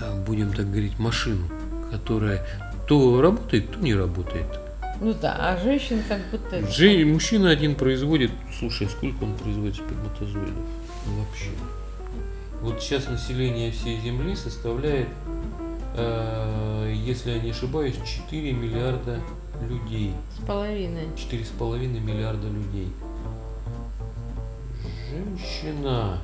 э, 0.00 0.24
будем 0.24 0.52
так 0.52 0.68
говорить, 0.70 0.98
машину, 0.98 1.48
которая 1.90 2.46
то 2.86 3.20
работает, 3.20 3.70
то 3.72 3.78
не 3.80 3.94
работает. 3.94 4.46
Ну 5.00 5.14
да, 5.14 5.34
а 5.38 5.58
женщина 5.62 6.02
как 6.06 6.20
будто... 6.30 6.70
Же- 6.70 7.04
мужчина 7.06 7.50
один 7.50 7.74
производит, 7.74 8.30
слушай, 8.58 8.86
а 8.86 8.90
сколько 8.90 9.24
он 9.24 9.34
производит 9.34 9.76
сперматозоидов? 9.76 10.64
Вообще. 11.06 11.50
Вот 12.60 12.82
сейчас 12.82 13.08
население 13.08 13.70
всей 13.70 14.00
Земли 14.00 14.36
составляет, 14.36 15.08
э, 15.96 16.92
если 16.94 17.30
я 17.32 17.40
не 17.40 17.50
ошибаюсь, 17.50 17.96
4 18.04 18.52
миллиарда 18.52 19.20
людей. 19.62 20.14
С 20.38 20.46
половиной. 20.46 21.08
Четыре 21.16 21.44
с 21.44 21.48
половиной 21.48 22.00
миллиарда 22.00 22.48
людей. 22.48 22.92
Женщина. 25.10 26.18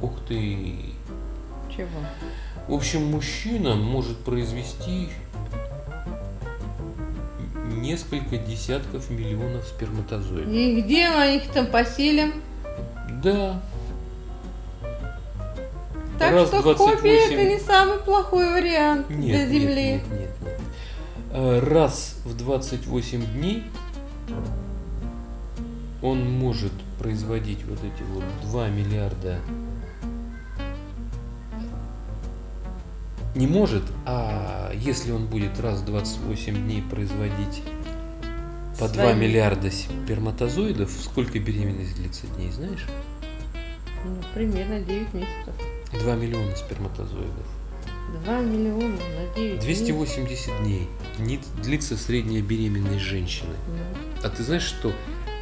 Ух 0.00 0.12
ты. 0.26 0.94
Чего? 1.74 2.00
В 2.66 2.74
общем, 2.74 3.04
мужчина 3.06 3.74
может 3.74 4.16
произвести 4.18 5.10
несколько 7.88 8.36
десятков 8.36 9.08
миллионов 9.08 9.66
сперматозоидов. 9.66 10.52
И 10.52 10.82
где 10.82 11.08
мы 11.10 11.36
их 11.36 11.50
там 11.52 11.66
поселим? 11.66 12.34
Да. 13.22 13.60
Так 16.18 16.32
Раз 16.32 16.48
что 16.48 16.62
28. 16.62 16.96
хобби 16.96 17.32
это 17.32 17.44
не 17.48 17.58
самый 17.58 17.98
плохой 17.98 18.52
вариант 18.52 19.08
Нет, 19.08 19.20
для 19.20 19.46
нет, 19.46 19.48
Земли. 19.48 19.92
нет, 19.92 20.02
нет, 20.10 20.30
нет. 20.42 20.60
Э, 21.32 21.60
Раз 21.60 22.16
в 22.24 22.36
28 22.36 23.24
дней 23.34 23.62
он 26.02 26.28
может 26.30 26.72
производить 26.98 27.64
вот 27.64 27.78
эти 27.78 28.02
вот 28.12 28.24
2 28.50 28.68
миллиарда 28.68 29.38
не 33.38 33.46
может, 33.46 33.84
а 34.04 34.72
если 34.74 35.12
он 35.12 35.26
будет 35.26 35.58
раз 35.60 35.80
в 35.80 35.84
28 35.84 36.56
дней 36.64 36.82
производить 36.82 37.62
по 38.78 38.88
2 38.88 38.94
Свои. 39.02 39.14
миллиарда 39.14 39.70
сперматозоидов, 39.70 40.90
сколько 40.90 41.38
беременность 41.38 41.96
длится 41.96 42.26
дней, 42.36 42.50
знаешь? 42.52 42.86
Ну, 44.04 44.16
примерно 44.34 44.80
9 44.80 45.14
месяцев. 45.14 45.54
2 46.00 46.14
миллиона 46.14 46.54
сперматозоидов. 46.54 47.46
2 48.24 48.40
миллиона 48.40 48.96
на 48.96 49.34
9 49.36 49.60
280 49.60 50.62
дней 50.62 50.88
не 51.18 51.40
длится 51.62 51.96
средняя 51.96 52.42
беременность 52.42 53.04
женщины. 53.04 53.54
Ну, 53.66 54.26
А 54.26 54.30
ты 54.30 54.42
знаешь, 54.44 54.62
что 54.62 54.90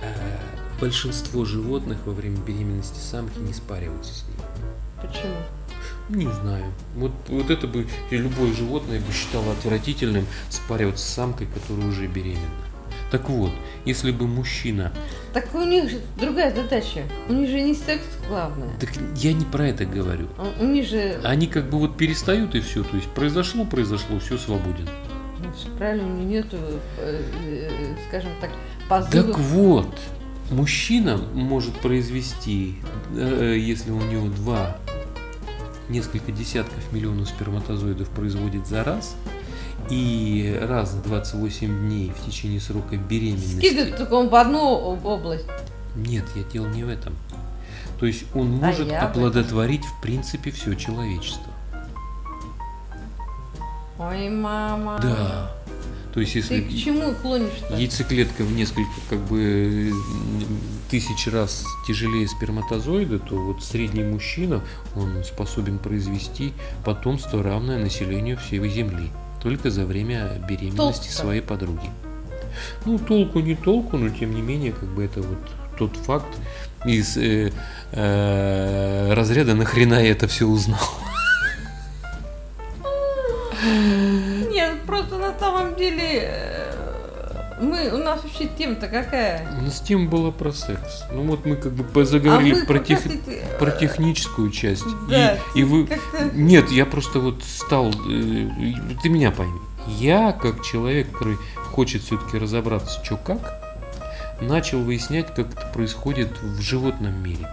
э, 0.03 0.39
большинство 0.81 1.45
животных 1.45 1.99
во 2.07 2.13
время 2.13 2.39
беременности 2.39 2.99
самки 2.99 3.39
не 3.39 3.53
спариваются 3.53 4.15
с 4.15 4.25
ней? 4.29 4.37
почему? 5.01 5.35
Не 6.09 6.33
знаю. 6.33 6.73
Вот, 6.95 7.13
вот 7.29 7.51
это 7.51 7.67
бы 7.67 7.87
любое 8.11 8.53
животное 8.53 8.99
бы 9.01 9.13
считало 9.13 9.53
отвратительным 9.53 10.27
спариваться 10.49 11.05
с 11.05 11.15
самкой, 11.15 11.47
которая 11.47 11.87
уже 11.89 12.07
беременна. 12.07 12.41
Так 13.11 13.29
вот, 13.29 13.53
если 13.85 14.11
бы 14.11 14.27
мужчина... 14.27 14.93
Так 15.33 15.55
у 15.55 15.63
них 15.63 15.91
же 15.91 16.01
другая 16.19 16.55
задача. 16.55 17.05
У 17.29 17.33
них 17.33 17.49
же 17.49 17.61
не 17.61 17.75
секс 17.75 18.03
главное. 18.29 18.71
Так 18.81 18.91
я 19.17 19.33
не 19.33 19.45
про 19.45 19.69
это 19.69 19.85
говорю. 19.85 20.29
А 20.39 20.53
У 20.61 20.65
них 20.65 20.87
же, 20.87 21.21
Они 21.23 21.47
как 21.47 21.71
бы 21.71 21.79
вот 21.79 21.97
перестают 21.97 22.55
и 22.55 22.61
все. 22.61 22.83
То 22.83 22.97
есть 22.97 23.09
произошло, 23.09 23.65
произошло, 23.65 24.19
все 24.19 24.39
свободен. 24.39 24.89
ну, 25.41 25.77
правильно, 25.79 26.07
у 26.07 26.17
них 26.19 26.27
нету, 26.27 26.57
э, 26.99 27.23
э, 27.47 27.95
скажем 28.09 28.31
так, 28.41 28.51
позывов. 28.89 29.27
Так 29.27 29.39
вот, 29.39 29.99
мужчина 30.51 31.19
может 31.35 31.75
произвести, 31.75 32.77
э, 33.15 33.57
если 33.59 33.91
у 33.91 34.01
него 34.01 34.29
два, 34.29 34.79
несколько 35.89 36.33
десятков 36.33 36.93
миллионов 36.93 37.29
сперматозоидов 37.29 38.09
производит 38.11 38.67
за 38.67 38.83
раз, 38.83 39.17
и 39.91 40.59
раз 40.63 40.93
в 40.93 41.03
28 41.03 41.69
дней 41.87 42.13
в 42.17 42.25
течение 42.27 42.61
срока 42.61 42.97
беременности... 42.97 43.57
Скидывают 43.59 43.97
только 43.97 44.15
он 44.15 44.29
в 44.29 44.35
одну 44.35 44.93
об- 44.93 45.05
область. 45.07 45.47
Нет, 45.95 46.25
я 46.35 46.43
дело 46.45 46.67
не 46.67 46.85
в 46.85 46.89
этом. 46.89 47.15
То 47.99 48.07
есть 48.07 48.25
он 48.35 48.59
А 48.63 48.67
может 48.67 48.89
этом. 48.89 49.07
оплодотворить 49.07 49.85
в 49.85 50.01
принципе 50.03 50.51
все 50.51 50.75
человечество. 50.75 51.53
Ой, 53.99 54.29
мама. 54.29 54.99
Да. 55.03 55.51
То 56.13 56.21
есть 56.21 56.35
если... 56.35 56.61
Ты 56.61 56.69
к 56.71 56.77
чему 56.77 57.15
клонишь-то? 57.15 57.77
Яйцеклетка 57.77 58.43
в 58.43 58.53
несколько 58.53 58.91
как 59.09 59.19
бы 59.21 59.93
тысяч 60.91 61.27
раз 61.31 61.65
тяжелее 61.87 62.29
сперматозоида, 62.29 63.19
то 63.19 63.37
вот 63.37 63.63
средний 63.63 64.03
мужчина, 64.03 64.63
он 64.95 65.25
способен 65.25 65.79
произвести 65.79 66.53
потомство, 66.85 67.43
равное 67.43 67.79
населению 67.79 68.37
всей 68.39 68.67
Земли. 68.69 69.11
Только 69.43 69.71
за 69.71 69.85
время 69.85 70.39
беременности 70.49 70.77
Толку-то? 70.77 71.13
своей 71.13 71.41
подруги. 71.41 71.91
Ну, 72.85 72.99
толку 72.99 73.41
не 73.41 73.55
толку, 73.55 73.97
но 73.97 74.09
тем 74.11 74.35
не 74.35 74.43
менее, 74.43 74.73
как 74.73 74.89
бы 74.89 75.05
это 75.05 75.21
вот 75.23 75.39
тот 75.79 75.97
факт 75.97 76.27
из 76.87 77.17
э, 77.17 77.53
э, 77.93 79.13
разряда 79.15 79.55
нахрена 79.55 80.03
я 80.03 80.13
это 80.13 80.27
все 80.27 80.47
узнал. 80.47 80.81
Нет, 84.53 84.75
просто 84.87 85.19
на 85.19 85.39
самом 85.39 85.75
деле 85.77 86.21
э, 86.23 86.56
мы, 87.61 87.91
у 87.91 87.99
нас 87.99 88.23
вообще 88.23 88.49
тема-то 88.59 88.89
какая? 88.89 89.47
У 89.59 89.63
нас 89.65 89.81
тема 89.81 90.09
была 90.09 90.31
про 90.31 90.53
секс. 90.53 91.05
Ну 91.13 91.23
вот 91.23 91.47
мы 91.47 91.57
как 91.57 91.73
бы 91.73 92.05
заговорили 92.05 92.63
а 92.63 92.67
про, 92.67 92.79
тех- 92.79 93.07
э, 93.07 93.59
про 93.59 93.71
техническую 93.71 94.51
часть. 94.51 94.85
Да, 95.09 95.39
и, 95.55 95.61
и 95.61 95.65
вы... 95.65 95.89
Нет, 96.35 96.71
я 96.71 96.87
просто 96.87 97.21
вот 97.21 97.43
стал... 97.45 97.91
э, 97.91 98.49
Ты 99.03 99.09
меня 99.09 99.31
пойми. 99.31 99.59
Я, 99.87 100.33
как 100.33 100.63
человек, 100.65 101.11
который 101.13 101.39
хочет 101.71 102.03
все-таки 102.03 102.39
разобраться, 102.39 103.03
что 103.05 103.17
как, 103.17 103.39
начал 104.41 104.81
выяснять, 104.81 105.29
как 105.35 105.53
это 105.53 105.67
происходит 105.73 106.31
в 106.43 106.61
животном 106.61 107.23
мире. 107.23 107.49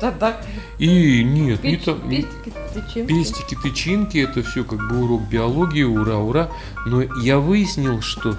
Да, 0.00 0.12
да. 0.12 0.36
И 0.78 1.24
нет, 1.24 1.64
не 1.64 1.76
Печ- 1.76 1.84
там... 1.84 2.08
пестики, 2.08 2.52
тычинки. 2.72 3.06
Пестики, 3.08 3.54
тычинки, 3.62 4.18
это 4.18 4.42
все 4.42 4.62
как 4.62 4.88
бы 4.88 5.02
урок 5.02 5.22
биологии, 5.22 5.82
ура, 5.82 6.18
ура. 6.18 6.50
Но 6.86 7.02
я 7.22 7.38
выяснил, 7.38 8.00
что 8.00 8.36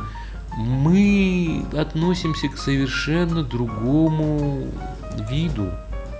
мы 0.59 1.65
относимся 1.73 2.49
к 2.49 2.57
совершенно 2.57 3.43
другому 3.43 4.67
виду. 5.29 5.71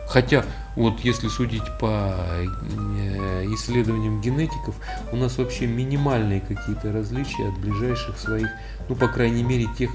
Хотя 0.07 0.45
вот 0.75 1.01
если 1.01 1.27
судить 1.27 1.65
по 1.79 2.15
э, 2.39 3.45
исследованиям 3.53 4.21
генетиков, 4.21 4.75
у 5.11 5.17
нас 5.17 5.37
вообще 5.37 5.67
минимальные 5.67 6.39
какие-то 6.39 6.93
различия 6.93 7.49
от 7.49 7.59
ближайших 7.59 8.17
своих, 8.17 8.47
ну, 8.87 8.95
по 8.95 9.09
крайней 9.09 9.43
мере, 9.43 9.67
тех 9.77 9.91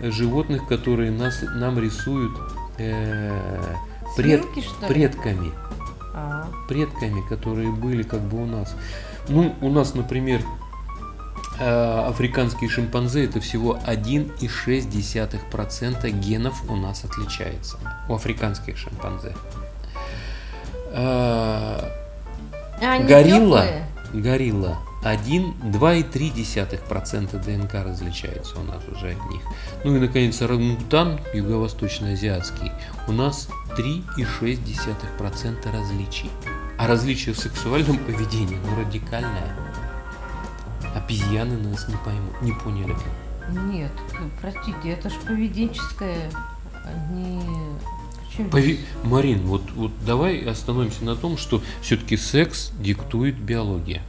животных, 0.00 0.66
которые 0.68 1.10
нас, 1.10 1.42
нам 1.56 1.78
рисуют 1.78 2.32
э, 2.78 3.36
пред, 4.16 4.42
Свинки, 4.42 4.60
что 4.60 4.86
ли? 4.86 4.94
предками 4.94 5.52
А, 6.14 6.48
предками, 6.68 7.20
которые 7.28 7.72
были 7.72 8.04
как 8.04 8.20
бы 8.20 8.42
у 8.42 8.46
нас. 8.46 8.76
Ну, 9.28 9.54
у 9.60 9.70
нас, 9.70 9.94
например, 9.94 10.40
африканские 11.60 12.70
шимпанзе 12.70 13.24
это 13.24 13.40
всего 13.40 13.78
1,6% 13.86 16.10
генов 16.20 16.62
у 16.70 16.76
нас 16.76 17.04
отличается. 17.04 17.78
У 18.08 18.14
африканских 18.14 18.76
шимпанзе. 18.78 19.34
Э, 20.92 21.80
А 22.80 22.80
они 22.80 23.04
Горилла, 23.08 23.64
тёплые? 23.66 23.88
горилла 24.22 24.78
1, 25.04 25.54
2,3% 25.72 27.38
ДНК 27.44 27.74
различается 27.84 28.58
у 28.58 28.62
нас 28.64 28.82
уже 28.88 29.10
от 29.12 29.30
них. 29.30 29.42
Ну 29.84 29.94
и, 29.96 30.00
наконец, 30.00 30.40
орангутан 30.42 31.20
юго-восточноазиатский 31.34 32.72
у 33.06 33.12
нас 33.12 33.48
3,6% 33.76 35.72
различий. 35.72 36.30
А 36.78 36.86
различие 36.86 37.34
в 37.34 37.38
сексуальном 37.38 37.98
поведении, 37.98 38.56
ну, 38.64 38.76
радикальное. 38.80 39.54
Обезьяны 40.98 41.56
нас 41.58 41.88
не 41.88 41.96
поймут, 42.04 42.42
не 42.42 42.52
поняли. 42.52 42.96
Нет, 43.72 43.92
ну, 44.18 44.28
простите, 44.40 44.90
это 44.90 45.08
же 45.10 45.16
поведенческое. 45.26 46.30
Они... 46.84 47.40
Причем 48.30 48.50
Пови- 48.50 48.80
Марин, 49.04 49.46
вот, 49.46 49.70
вот 49.72 49.92
давай 50.04 50.40
остановимся 50.40 51.04
на 51.04 51.16
том, 51.16 51.36
что 51.38 51.62
все-таки 51.82 52.16
секс 52.16 52.72
диктует 52.80 53.36
биология. 53.38 54.02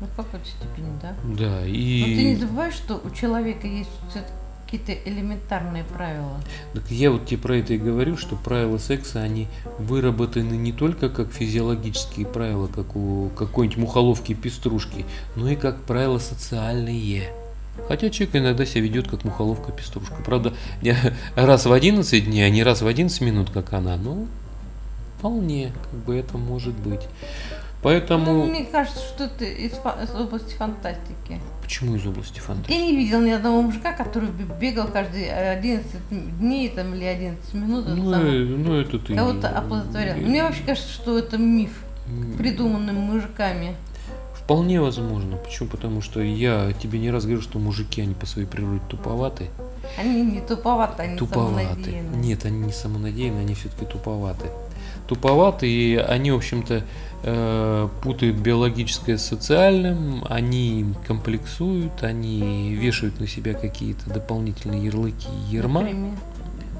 Ну, 0.00 0.06
в 0.06 0.16
какой-то 0.16 0.44
степени, 0.46 0.90
да. 1.00 1.14
Да, 1.24 1.60
Но 1.60 1.64
ты 1.64 1.70
не 1.70 2.32
и... 2.32 2.36
забываешь, 2.36 2.74
что 2.74 3.00
у 3.02 3.10
человека 3.10 3.66
есть 3.66 3.90
всё-таки 4.10 4.32
какие-то 4.64 4.92
элементарные 5.08 5.84
правила. 5.84 6.40
Так 6.74 6.90
я 6.90 7.10
вот 7.10 7.26
тебе 7.26 7.38
про 7.38 7.56
это 7.56 7.74
и 7.74 7.78
говорю, 7.78 8.16
что 8.16 8.36
правила 8.36 8.78
секса, 8.78 9.22
они 9.22 9.48
выработаны 9.78 10.54
не 10.54 10.72
только 10.72 11.08
как 11.08 11.32
физиологические 11.32 12.26
правила, 12.26 12.66
как 12.66 12.96
у 12.96 13.30
какой-нибудь 13.36 13.78
мухоловки-пеструшки, 13.78 15.04
но 15.36 15.48
и 15.48 15.56
как 15.56 15.82
правила 15.82 16.18
социальные. 16.18 17.30
Хотя 17.88 18.08
человек 18.08 18.36
иногда 18.36 18.64
себя 18.64 18.82
ведет 18.82 19.08
как 19.08 19.24
мухоловка-пеструшка. 19.24 20.16
Правда, 20.24 20.54
раз 21.34 21.66
в 21.66 21.72
11 21.72 22.24
дней, 22.24 22.46
а 22.46 22.50
не 22.50 22.62
раз 22.62 22.82
в 22.82 22.86
11 22.86 23.20
минут, 23.20 23.50
как 23.50 23.72
она. 23.72 23.96
Ну, 23.96 24.28
вполне, 25.18 25.72
как 25.90 26.00
бы 26.04 26.16
это 26.16 26.38
может 26.38 26.74
быть. 26.74 27.00
Ну, 27.84 27.90
Поэтому... 27.90 28.46
мне 28.46 28.64
кажется, 28.64 28.98
что 28.98 29.24
это 29.24 29.44
из, 29.44 29.72
из 29.72 30.14
области 30.14 30.54
фантастики. 30.54 31.38
Почему 31.60 31.96
из 31.96 32.06
области 32.06 32.40
фантазии? 32.40 32.78
Я 32.78 32.82
не 32.82 32.96
видел 32.96 33.20
ни 33.20 33.30
одного 33.30 33.60
мужика, 33.60 33.92
который 33.92 34.30
бегал 34.58 34.88
каждые 34.88 35.30
11 35.30 36.38
дней 36.38 36.70
там, 36.70 36.94
или 36.94 37.04
11 37.04 37.54
минут. 37.54 37.84
Ну, 37.86 38.10
самое, 38.10 38.42
э, 38.42 38.46
ну, 38.46 38.74
это 38.80 38.98
ты... 38.98 39.14
Кого-то 39.14 39.50
оплодотворял. 39.50 40.16
Мне 40.16 40.42
вообще 40.42 40.62
кажется, 40.64 40.90
что 40.90 41.18
это 41.18 41.36
миф, 41.36 41.84
придуманный 42.38 42.94
мужиками. 42.94 43.76
Вполне 44.34 44.80
возможно. 44.80 45.36
Почему? 45.36 45.68
Потому 45.68 46.00
что 46.00 46.22
я 46.22 46.72
тебе 46.72 46.98
не 46.98 47.10
раз 47.10 47.24
говорю, 47.24 47.42
что 47.42 47.58
мужики, 47.58 48.00
они 48.00 48.14
по 48.14 48.24
своей 48.24 48.48
природе 48.48 48.80
туповаты. 48.88 49.50
Они 49.98 50.22
не 50.22 50.40
туповаты, 50.40 51.02
они 51.02 51.18
туповаты. 51.18 51.64
самонадеянные. 51.64 52.16
Нет, 52.16 52.44
они 52.46 52.60
не 52.60 52.72
самонадеянные, 52.72 53.42
они 53.42 53.54
все-таки 53.54 53.84
туповаты. 53.84 54.48
Туповаты, 55.06 55.68
и 55.68 55.96
они, 55.96 56.30
в 56.30 56.36
общем-то, 56.36 56.82
э, 57.22 57.88
путают 58.02 58.36
биологическое 58.36 59.18
с 59.18 59.24
социальным, 59.24 60.24
они 60.28 60.86
комплексуют, 61.06 62.02
они 62.02 62.74
вешают 62.74 63.20
на 63.20 63.26
себя 63.26 63.54
какие-то 63.54 64.10
дополнительные 64.10 64.84
ярлыки 64.84 65.28
ерма. 65.50 65.82
Например. 65.82 66.12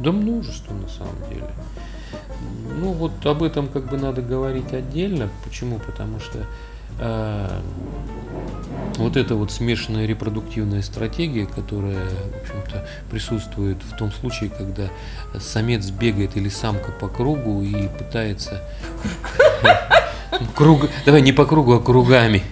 Да 0.01 0.13
множество 0.13 0.75
на 0.75 0.89
самом 0.89 1.17
деле. 1.31 1.51
Ну 2.81 2.93
вот 2.93 3.25
об 3.27 3.43
этом 3.43 3.69
как 3.69 3.89
бы 3.89 3.97
надо 3.97 4.23
говорить 4.23 4.73
отдельно. 4.73 5.29
Почему? 5.45 5.79
Потому 5.79 6.21
что 6.21 6.47
вот 8.99 9.17
эта 9.17 9.35
вот 9.35 9.51
смешанная 9.51 10.07
репродуктивная 10.07 10.83
стратегия, 10.83 11.47
которая, 11.47 12.05
в 12.05 12.43
общем-то, 12.43 12.87
присутствует 13.11 13.79
в 13.83 13.97
том 13.97 14.13
случае, 14.13 14.51
когда 14.51 14.89
самец 15.41 15.91
бегает 15.91 16.37
или 16.37 16.49
самка 16.49 16.93
по 16.93 17.09
кругу 17.09 17.63
и 17.63 17.89
пытается 17.89 18.63
круг, 20.55 20.89
давай 21.05 21.23
не 21.23 21.33
по 21.33 21.45
кругу, 21.45 21.75
а 21.75 21.81
кругами, 21.81 22.43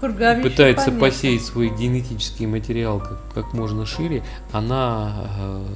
кругами 0.00 0.42
пытается 0.42 0.90
посеять 0.90 1.44
свой 1.44 1.68
генетический 1.68 2.46
материал 2.46 3.00
как, 3.00 3.18
как 3.34 3.52
можно 3.52 3.86
шире, 3.86 4.22
она, 4.52 5.28
э, 5.38 5.66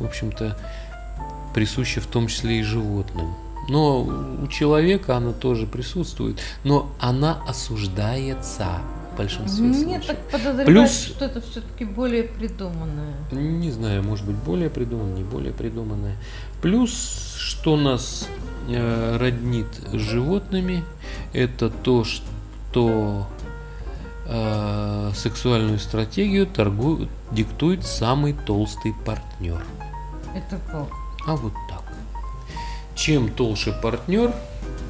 в 0.00 0.04
общем-то, 0.04 0.56
присуща 1.54 2.00
в 2.00 2.06
том 2.06 2.28
числе 2.28 2.60
и 2.60 2.62
животным. 2.62 3.34
Но 3.68 4.00
у 4.42 4.46
человека 4.48 5.16
она 5.16 5.32
тоже 5.32 5.66
присутствует, 5.66 6.38
но 6.64 6.90
она 6.98 7.38
осуждается 7.46 8.80
в 9.12 9.16
большинстве 9.16 9.64
Мне 9.66 9.74
случаев. 9.74 10.06
так 10.06 10.18
подозревается, 10.30 10.64
Плюс- 10.66 11.16
что 11.16 11.24
это 11.26 11.40
все-таки 11.40 11.84
более 11.84 12.24
придуманное. 12.24 13.14
Не 13.32 13.70
знаю, 13.70 14.02
может 14.02 14.26
быть, 14.26 14.36
более 14.36 14.70
придуманное, 14.70 15.16
не 15.18 15.24
более 15.24 15.52
придуманное. 15.52 16.16
Плюс, 16.62 17.34
что 17.38 17.76
нас 17.76 18.26
э, 18.68 19.16
роднит 19.18 19.66
с 19.92 19.96
животными, 19.98 20.82
это 21.32 21.70
то, 21.70 22.04
что 22.04 23.26
э, 24.26 25.10
сексуальную 25.14 25.78
стратегию 25.78 26.46
торгует, 26.46 27.08
диктует 27.32 27.84
самый 27.84 28.32
толстый 28.32 28.94
партнер. 29.04 29.62
Это 30.34 30.58
как? 30.70 30.86
А 31.26 31.36
вот. 31.36 31.52
Чем 33.00 33.30
толще 33.30 33.72
партнер, 33.72 34.30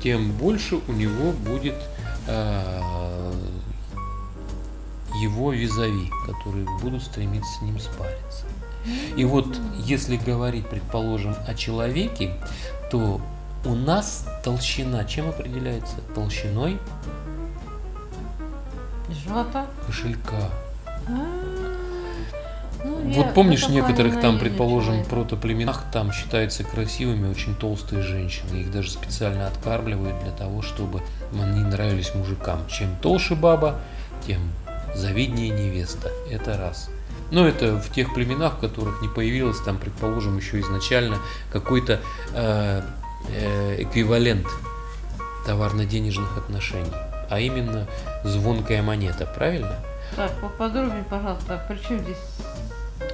тем 0.02 0.32
больше 0.32 0.80
у 0.88 0.92
него 0.92 1.30
будет 1.30 1.76
э, 2.26 3.32
его 5.22 5.52
визави, 5.52 6.10
которые 6.26 6.66
будут 6.82 7.04
стремиться 7.04 7.60
с 7.60 7.62
ним 7.62 7.78
спариться. 7.78 8.46
И 9.16 9.24
вот 9.24 9.46
если 9.78 10.16
говорить, 10.16 10.66
предположим, 10.66 11.36
о 11.46 11.54
человеке, 11.54 12.34
то 12.90 13.20
у 13.64 13.76
нас 13.76 14.26
толщина 14.42 15.04
чем 15.04 15.28
определяется? 15.28 15.94
Толщиной 16.12 16.78
Живота? 19.24 19.68
кошелька. 19.86 20.50
А, 21.06 21.59
ну, 22.84 23.08
я 23.08 23.14
Вот 23.14 23.34
помнишь, 23.34 23.60
в 23.60 23.64
этом 23.64 23.74
некоторых 23.74 24.20
там, 24.20 24.38
предположим, 24.38 24.92
человек. 24.92 25.08
протоплеменах 25.08 25.84
там 25.92 26.12
считаются 26.12 26.64
красивыми 26.64 27.30
очень 27.30 27.54
толстые 27.54 28.02
женщины. 28.02 28.58
Их 28.58 28.70
даже 28.70 28.90
специально 28.90 29.46
откармливают 29.46 30.18
для 30.22 30.32
того, 30.32 30.62
чтобы 30.62 31.02
они 31.32 31.62
нравились 31.62 32.14
мужикам. 32.14 32.66
Чем 32.68 32.96
толще 33.02 33.34
баба, 33.34 33.80
тем 34.26 34.40
завиднее 34.94 35.50
невеста. 35.50 36.10
Это 36.30 36.56
раз. 36.56 36.90
Но 37.30 37.46
это 37.46 37.76
в 37.76 37.92
тех 37.92 38.12
племенах, 38.12 38.54
в 38.54 38.58
которых 38.58 39.02
не 39.02 39.08
появилось 39.08 39.60
там, 39.60 39.78
предположим, 39.78 40.36
еще 40.36 40.60
изначально 40.60 41.18
какой-то 41.52 42.00
э, 42.34 42.82
э, 43.28 43.82
эквивалент 43.82 44.46
товарно-денежных 45.46 46.36
отношений. 46.36 46.90
А 47.28 47.38
именно 47.38 47.86
звонкая 48.24 48.82
монета, 48.82 49.26
правильно? 49.26 49.76
Так, 50.16 50.32
поподробнее, 50.40 51.04
пожалуйста, 51.08 51.54
а 51.54 51.68
при 51.68 51.78
чем 51.78 52.00
здесь 52.00 52.18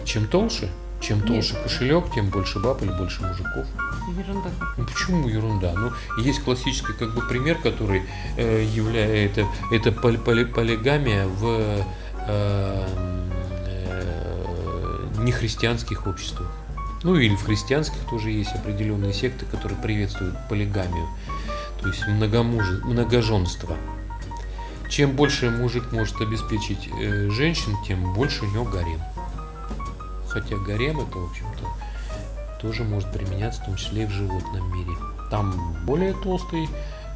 Чем 0.07 0.29
толще, 0.29 0.69
чем 1.01 1.19
Нет. 1.19 1.27
толще 1.27 1.55
кошелек, 1.63 2.05
тем 2.15 2.31
больше 2.31 2.61
баб 2.61 2.81
или 2.83 2.91
больше 2.93 3.23
мужиков. 3.23 3.67
ерунда? 4.17 4.51
Ну 4.79 4.85
почему 4.87 5.29
ерунда? 5.29 5.73
Ну 5.75 5.91
есть 6.23 6.41
классический 6.43 6.93
как 6.93 7.13
бы 7.13 7.23
пример, 7.23 7.59
который 7.59 8.03
э, 8.37 8.65
является 8.73 9.41
это 9.43 9.49
это 9.73 9.91
поли- 9.91 10.17
поли- 10.23 10.47
полигамия 10.47 11.27
в 11.27 11.45
э, 11.45 11.83
э, 12.29 12.87
нехристианских 15.19 16.07
обществах. 16.07 16.49
Ну 17.03 17.17
или 17.17 17.35
в 17.35 17.45
христианских 17.45 17.99
тоже 18.09 18.31
есть 18.31 18.55
определенные 18.55 19.13
секты, 19.13 19.45
которые 19.45 19.79
приветствуют 19.81 20.37
полигамию, 20.49 21.09
то 21.81 21.89
есть 21.89 22.07
многомуж... 22.07 22.65
многоженство. 22.85 23.77
Чем 24.89 25.13
больше 25.17 25.51
мужик 25.51 25.91
может 25.93 26.21
обеспечить 26.21 26.89
э, 27.01 27.29
женщин, 27.31 27.77
тем 27.87 28.15
больше 28.15 28.45
у 28.45 28.49
него 28.49 28.65
гарем. 28.65 29.01
Хотя 30.37 30.57
гарем 30.57 31.01
это, 31.01 31.17
в 31.17 31.31
общем-то, 31.31 31.67
тоже 32.61 32.85
может 32.85 33.11
применяться, 33.11 33.63
в 33.63 33.65
том 33.65 33.77
числе 33.77 34.03
и 34.03 34.05
в 34.05 34.11
животном 34.11 34.71
мире. 34.71 34.93
Там 35.31 35.75
более 35.87 36.13
толстый 36.13 36.69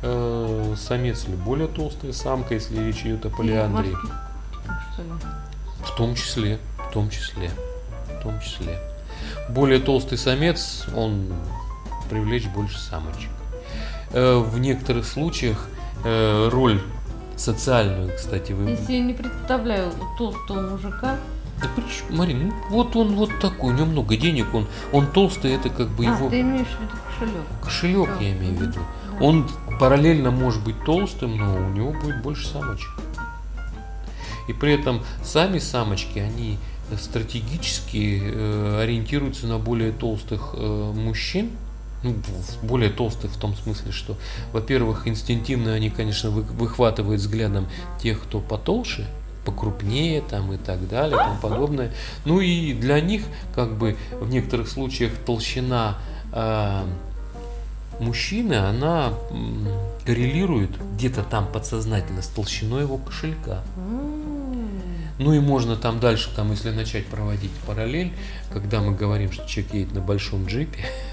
э, 0.02 0.74
самец 0.78 1.26
или 1.28 1.36
более 1.36 1.68
толстая 1.68 2.14
самка, 2.14 2.54
если 2.54 2.82
речь 2.82 3.02
идет 3.02 3.26
о 3.26 3.28
полиандрии. 3.28 3.94
Что 4.94 5.02
ли? 5.02 5.08
В 5.84 5.94
том 5.98 6.14
числе, 6.14 6.58
в 6.88 6.92
том 6.94 7.10
числе, 7.10 7.50
в 8.08 8.22
том 8.22 8.40
числе. 8.40 8.80
Более 9.50 9.80
толстый 9.80 10.16
самец, 10.16 10.86
он 10.96 11.30
привлечь 12.08 12.46
больше 12.46 12.78
самочек. 12.78 13.28
Э, 14.12 14.38
В 14.38 14.58
некоторых 14.58 15.04
случаях 15.04 15.66
э, 16.06 16.48
роль 16.50 16.80
социальную, 17.36 18.16
кстати, 18.16 18.52
вы... 18.52 18.70
Если 18.70 18.94
я 18.94 19.00
не 19.00 19.12
представляю 19.12 19.92
толстого 20.16 20.70
мужика, 20.70 21.18
Да 21.60 21.68
причем, 21.76 22.16
Марин, 22.16 22.48
ну, 22.48 22.54
вот 22.70 22.96
он 22.96 23.14
вот 23.14 23.30
такой, 23.40 23.72
у 23.72 23.76
него 23.76 23.86
много 23.86 24.16
денег, 24.16 24.54
он, 24.54 24.66
он 24.92 25.06
толстый, 25.08 25.52
это 25.54 25.68
как 25.68 25.88
бы 25.88 26.06
а, 26.06 26.10
его 26.16 26.30
ты 26.30 26.40
имеешь 26.40 26.66
в 26.66 26.80
виду 26.80 26.92
кошелек. 27.06 27.46
кошелек, 27.62 28.10
я 28.20 28.32
имею 28.32 28.56
в 28.56 28.60
виду. 28.62 28.80
Да. 29.18 29.24
Он 29.24 29.48
параллельно 29.78 30.30
может 30.30 30.62
быть 30.64 30.82
толстым, 30.84 31.36
но 31.36 31.54
у 31.54 31.68
него 31.70 31.92
будет 31.92 32.22
больше 32.22 32.46
самочек. 32.48 32.90
И 34.48 34.52
при 34.52 34.72
этом 34.72 35.02
сами 35.22 35.58
самочки, 35.58 36.18
они 36.18 36.58
стратегически 36.98 38.20
э, 38.24 38.80
ориентируются 38.82 39.46
на 39.46 39.58
более 39.58 39.92
толстых 39.92 40.54
э, 40.54 40.92
мужчин. 40.94 41.50
Ну, 42.02 42.14
более 42.62 42.88
толстых 42.88 43.30
в 43.30 43.38
том 43.38 43.54
смысле, 43.54 43.92
что, 43.92 44.16
во-первых, 44.52 45.06
инстинктивно 45.06 45.74
они, 45.74 45.90
конечно, 45.90 46.30
вы- 46.30 46.42
выхватывают 46.42 47.20
взглядом 47.20 47.68
тех, 48.02 48.22
кто 48.22 48.40
потолще, 48.40 49.04
покрупнее 49.50 50.20
там 50.20 50.52
и 50.52 50.56
так 50.56 50.88
далее, 50.88 51.16
и 51.16 51.18
тому 51.18 51.40
подобное. 51.40 51.92
Ну 52.24 52.40
и 52.40 52.72
для 52.72 53.00
них, 53.00 53.24
как 53.54 53.76
бы, 53.76 53.96
в 54.12 54.30
некоторых 54.30 54.68
случаях 54.68 55.12
толщина 55.26 55.98
а, 56.32 56.86
мужчины, 57.98 58.54
она 58.54 59.12
коррелирует 60.06 60.70
где-то 60.94 61.22
там 61.22 61.46
подсознательно 61.46 62.22
с 62.22 62.28
толщиной 62.28 62.82
его 62.82 62.98
кошелька. 62.98 63.62
Ну 65.18 65.34
и 65.34 65.40
можно 65.40 65.76
там 65.76 66.00
дальше, 66.00 66.30
там, 66.34 66.50
если 66.50 66.70
начать 66.70 67.06
проводить 67.06 67.50
параллель, 67.66 68.12
когда 68.52 68.80
мы 68.80 68.94
говорим, 68.94 69.30
что 69.32 69.46
человек 69.46 69.74
едет 69.74 69.94
на 69.94 70.00
большом 70.00 70.46
джипе, 70.46 70.78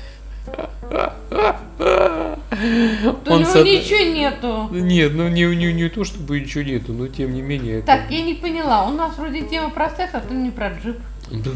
Да 1.80 3.32
у 3.32 3.34
он 3.36 3.42
него 3.42 3.52
с 3.52 3.56
од- 3.56 3.66
ничего 3.66 4.14
нету. 4.14 4.68
Нет, 4.72 5.14
ну 5.14 5.28
не, 5.28 5.44
не, 5.56 5.74
не 5.74 5.90
то, 5.90 6.04
чтобы 6.04 6.40
ничего 6.40 6.64
нету, 6.64 6.94
но 6.94 7.08
тем 7.08 7.34
не 7.34 7.42
менее. 7.42 7.78
это- 7.80 7.88
Так, 7.88 8.10
я 8.10 8.22
не 8.24 8.34
поняла. 8.34 8.86
У 8.88 8.92
нас 8.92 9.18
вроде 9.18 9.42
тема 9.44 9.70
про 9.70 9.90
секс, 9.90 10.14
а 10.14 10.20
ты 10.22 10.34
не 10.34 10.50
про 10.52 10.70
джип. 10.70 10.98
Да, 11.32 11.52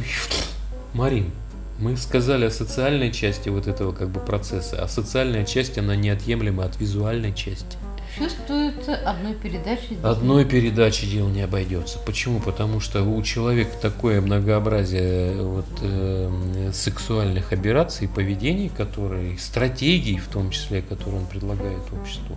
Марин, 0.94 1.32
мы 1.80 1.98
сказали 1.98 2.46
о 2.46 2.52
социальной 2.52 3.12
части 3.12 3.50
вот 3.50 3.68
этого 3.68 3.94
как 3.94 4.10
бы 4.10 4.20
процесса, 4.20 4.84
а 4.84 4.88
социальная 4.88 5.46
часть, 5.46 5.78
она 5.78 5.96
неотъемлема 5.96 6.66
от 6.66 6.80
визуальной 6.80 7.34
части. 7.34 7.78
Чувствуется 8.18 8.96
одной 9.06 9.34
передачей. 9.34 9.98
Одной 10.04 10.46
передачи 10.46 11.06
дело 11.06 11.30
не 11.30 11.42
обойдется. 11.42 11.98
Почему? 12.00 12.40
Потому 12.40 12.80
что 12.80 13.04
у 13.04 13.22
человека 13.24 13.72
такое 13.82 14.22
многообразие 14.22 15.42
вот, 15.42 15.66
э, 15.82 16.72
сексуальных 16.74 17.54
операций, 17.54 18.08
поведений, 18.08 18.70
которые, 18.70 19.38
стратегий 19.38 20.18
в 20.18 20.28
том 20.28 20.52
числе, 20.52 20.82
которые 20.82 21.22
он 21.22 21.28
предлагает 21.28 21.82
обществу. 21.94 22.36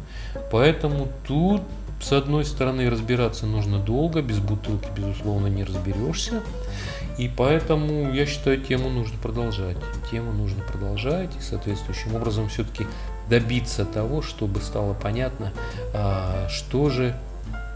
Поэтому 0.53 1.09
тут, 1.27 1.63
с 2.01 2.13
одной 2.13 2.45
стороны, 2.45 2.89
разбираться 2.89 3.47
нужно 3.47 3.79
долго, 3.79 4.23
без 4.23 4.39
бутылки, 4.39 4.89
безусловно, 4.97 5.49
не 5.49 5.65
разберешься. 5.65 6.43
И 7.19 7.29
поэтому, 7.35 8.13
я 8.13 8.27
считаю, 8.27 8.61
тему 8.61 8.91
нужно 8.91 9.17
продолжать. 9.19 9.77
Тему 10.11 10.33
нужно 10.33 10.63
продолжать 10.65 11.31
и 11.39 11.43
соответствующим 11.43 12.17
образом 12.17 12.49
все-таки 12.49 12.87
добиться 13.29 13.85
того, 13.85 14.23
чтобы 14.23 14.61
стало 14.61 14.95
понятно, 14.95 15.53
а, 15.93 16.49
что 16.49 16.91
же 16.91 17.17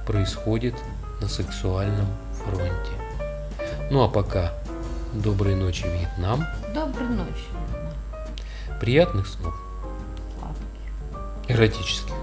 происходит 0.06 0.74
на 1.20 1.28
сексуальном 1.28 2.06
фронте. 2.44 2.92
Ну 3.90 4.02
а 4.02 4.08
пока 4.08 4.52
доброй 5.12 5.54
ночи, 5.54 5.84
Вьетнам, 5.87 6.44
Доброй 6.74 7.08
ночи. 7.08 7.48
приятных 8.80 9.26
снов, 9.26 9.54
Сладких. 10.38 11.50
эротических. 11.50 12.14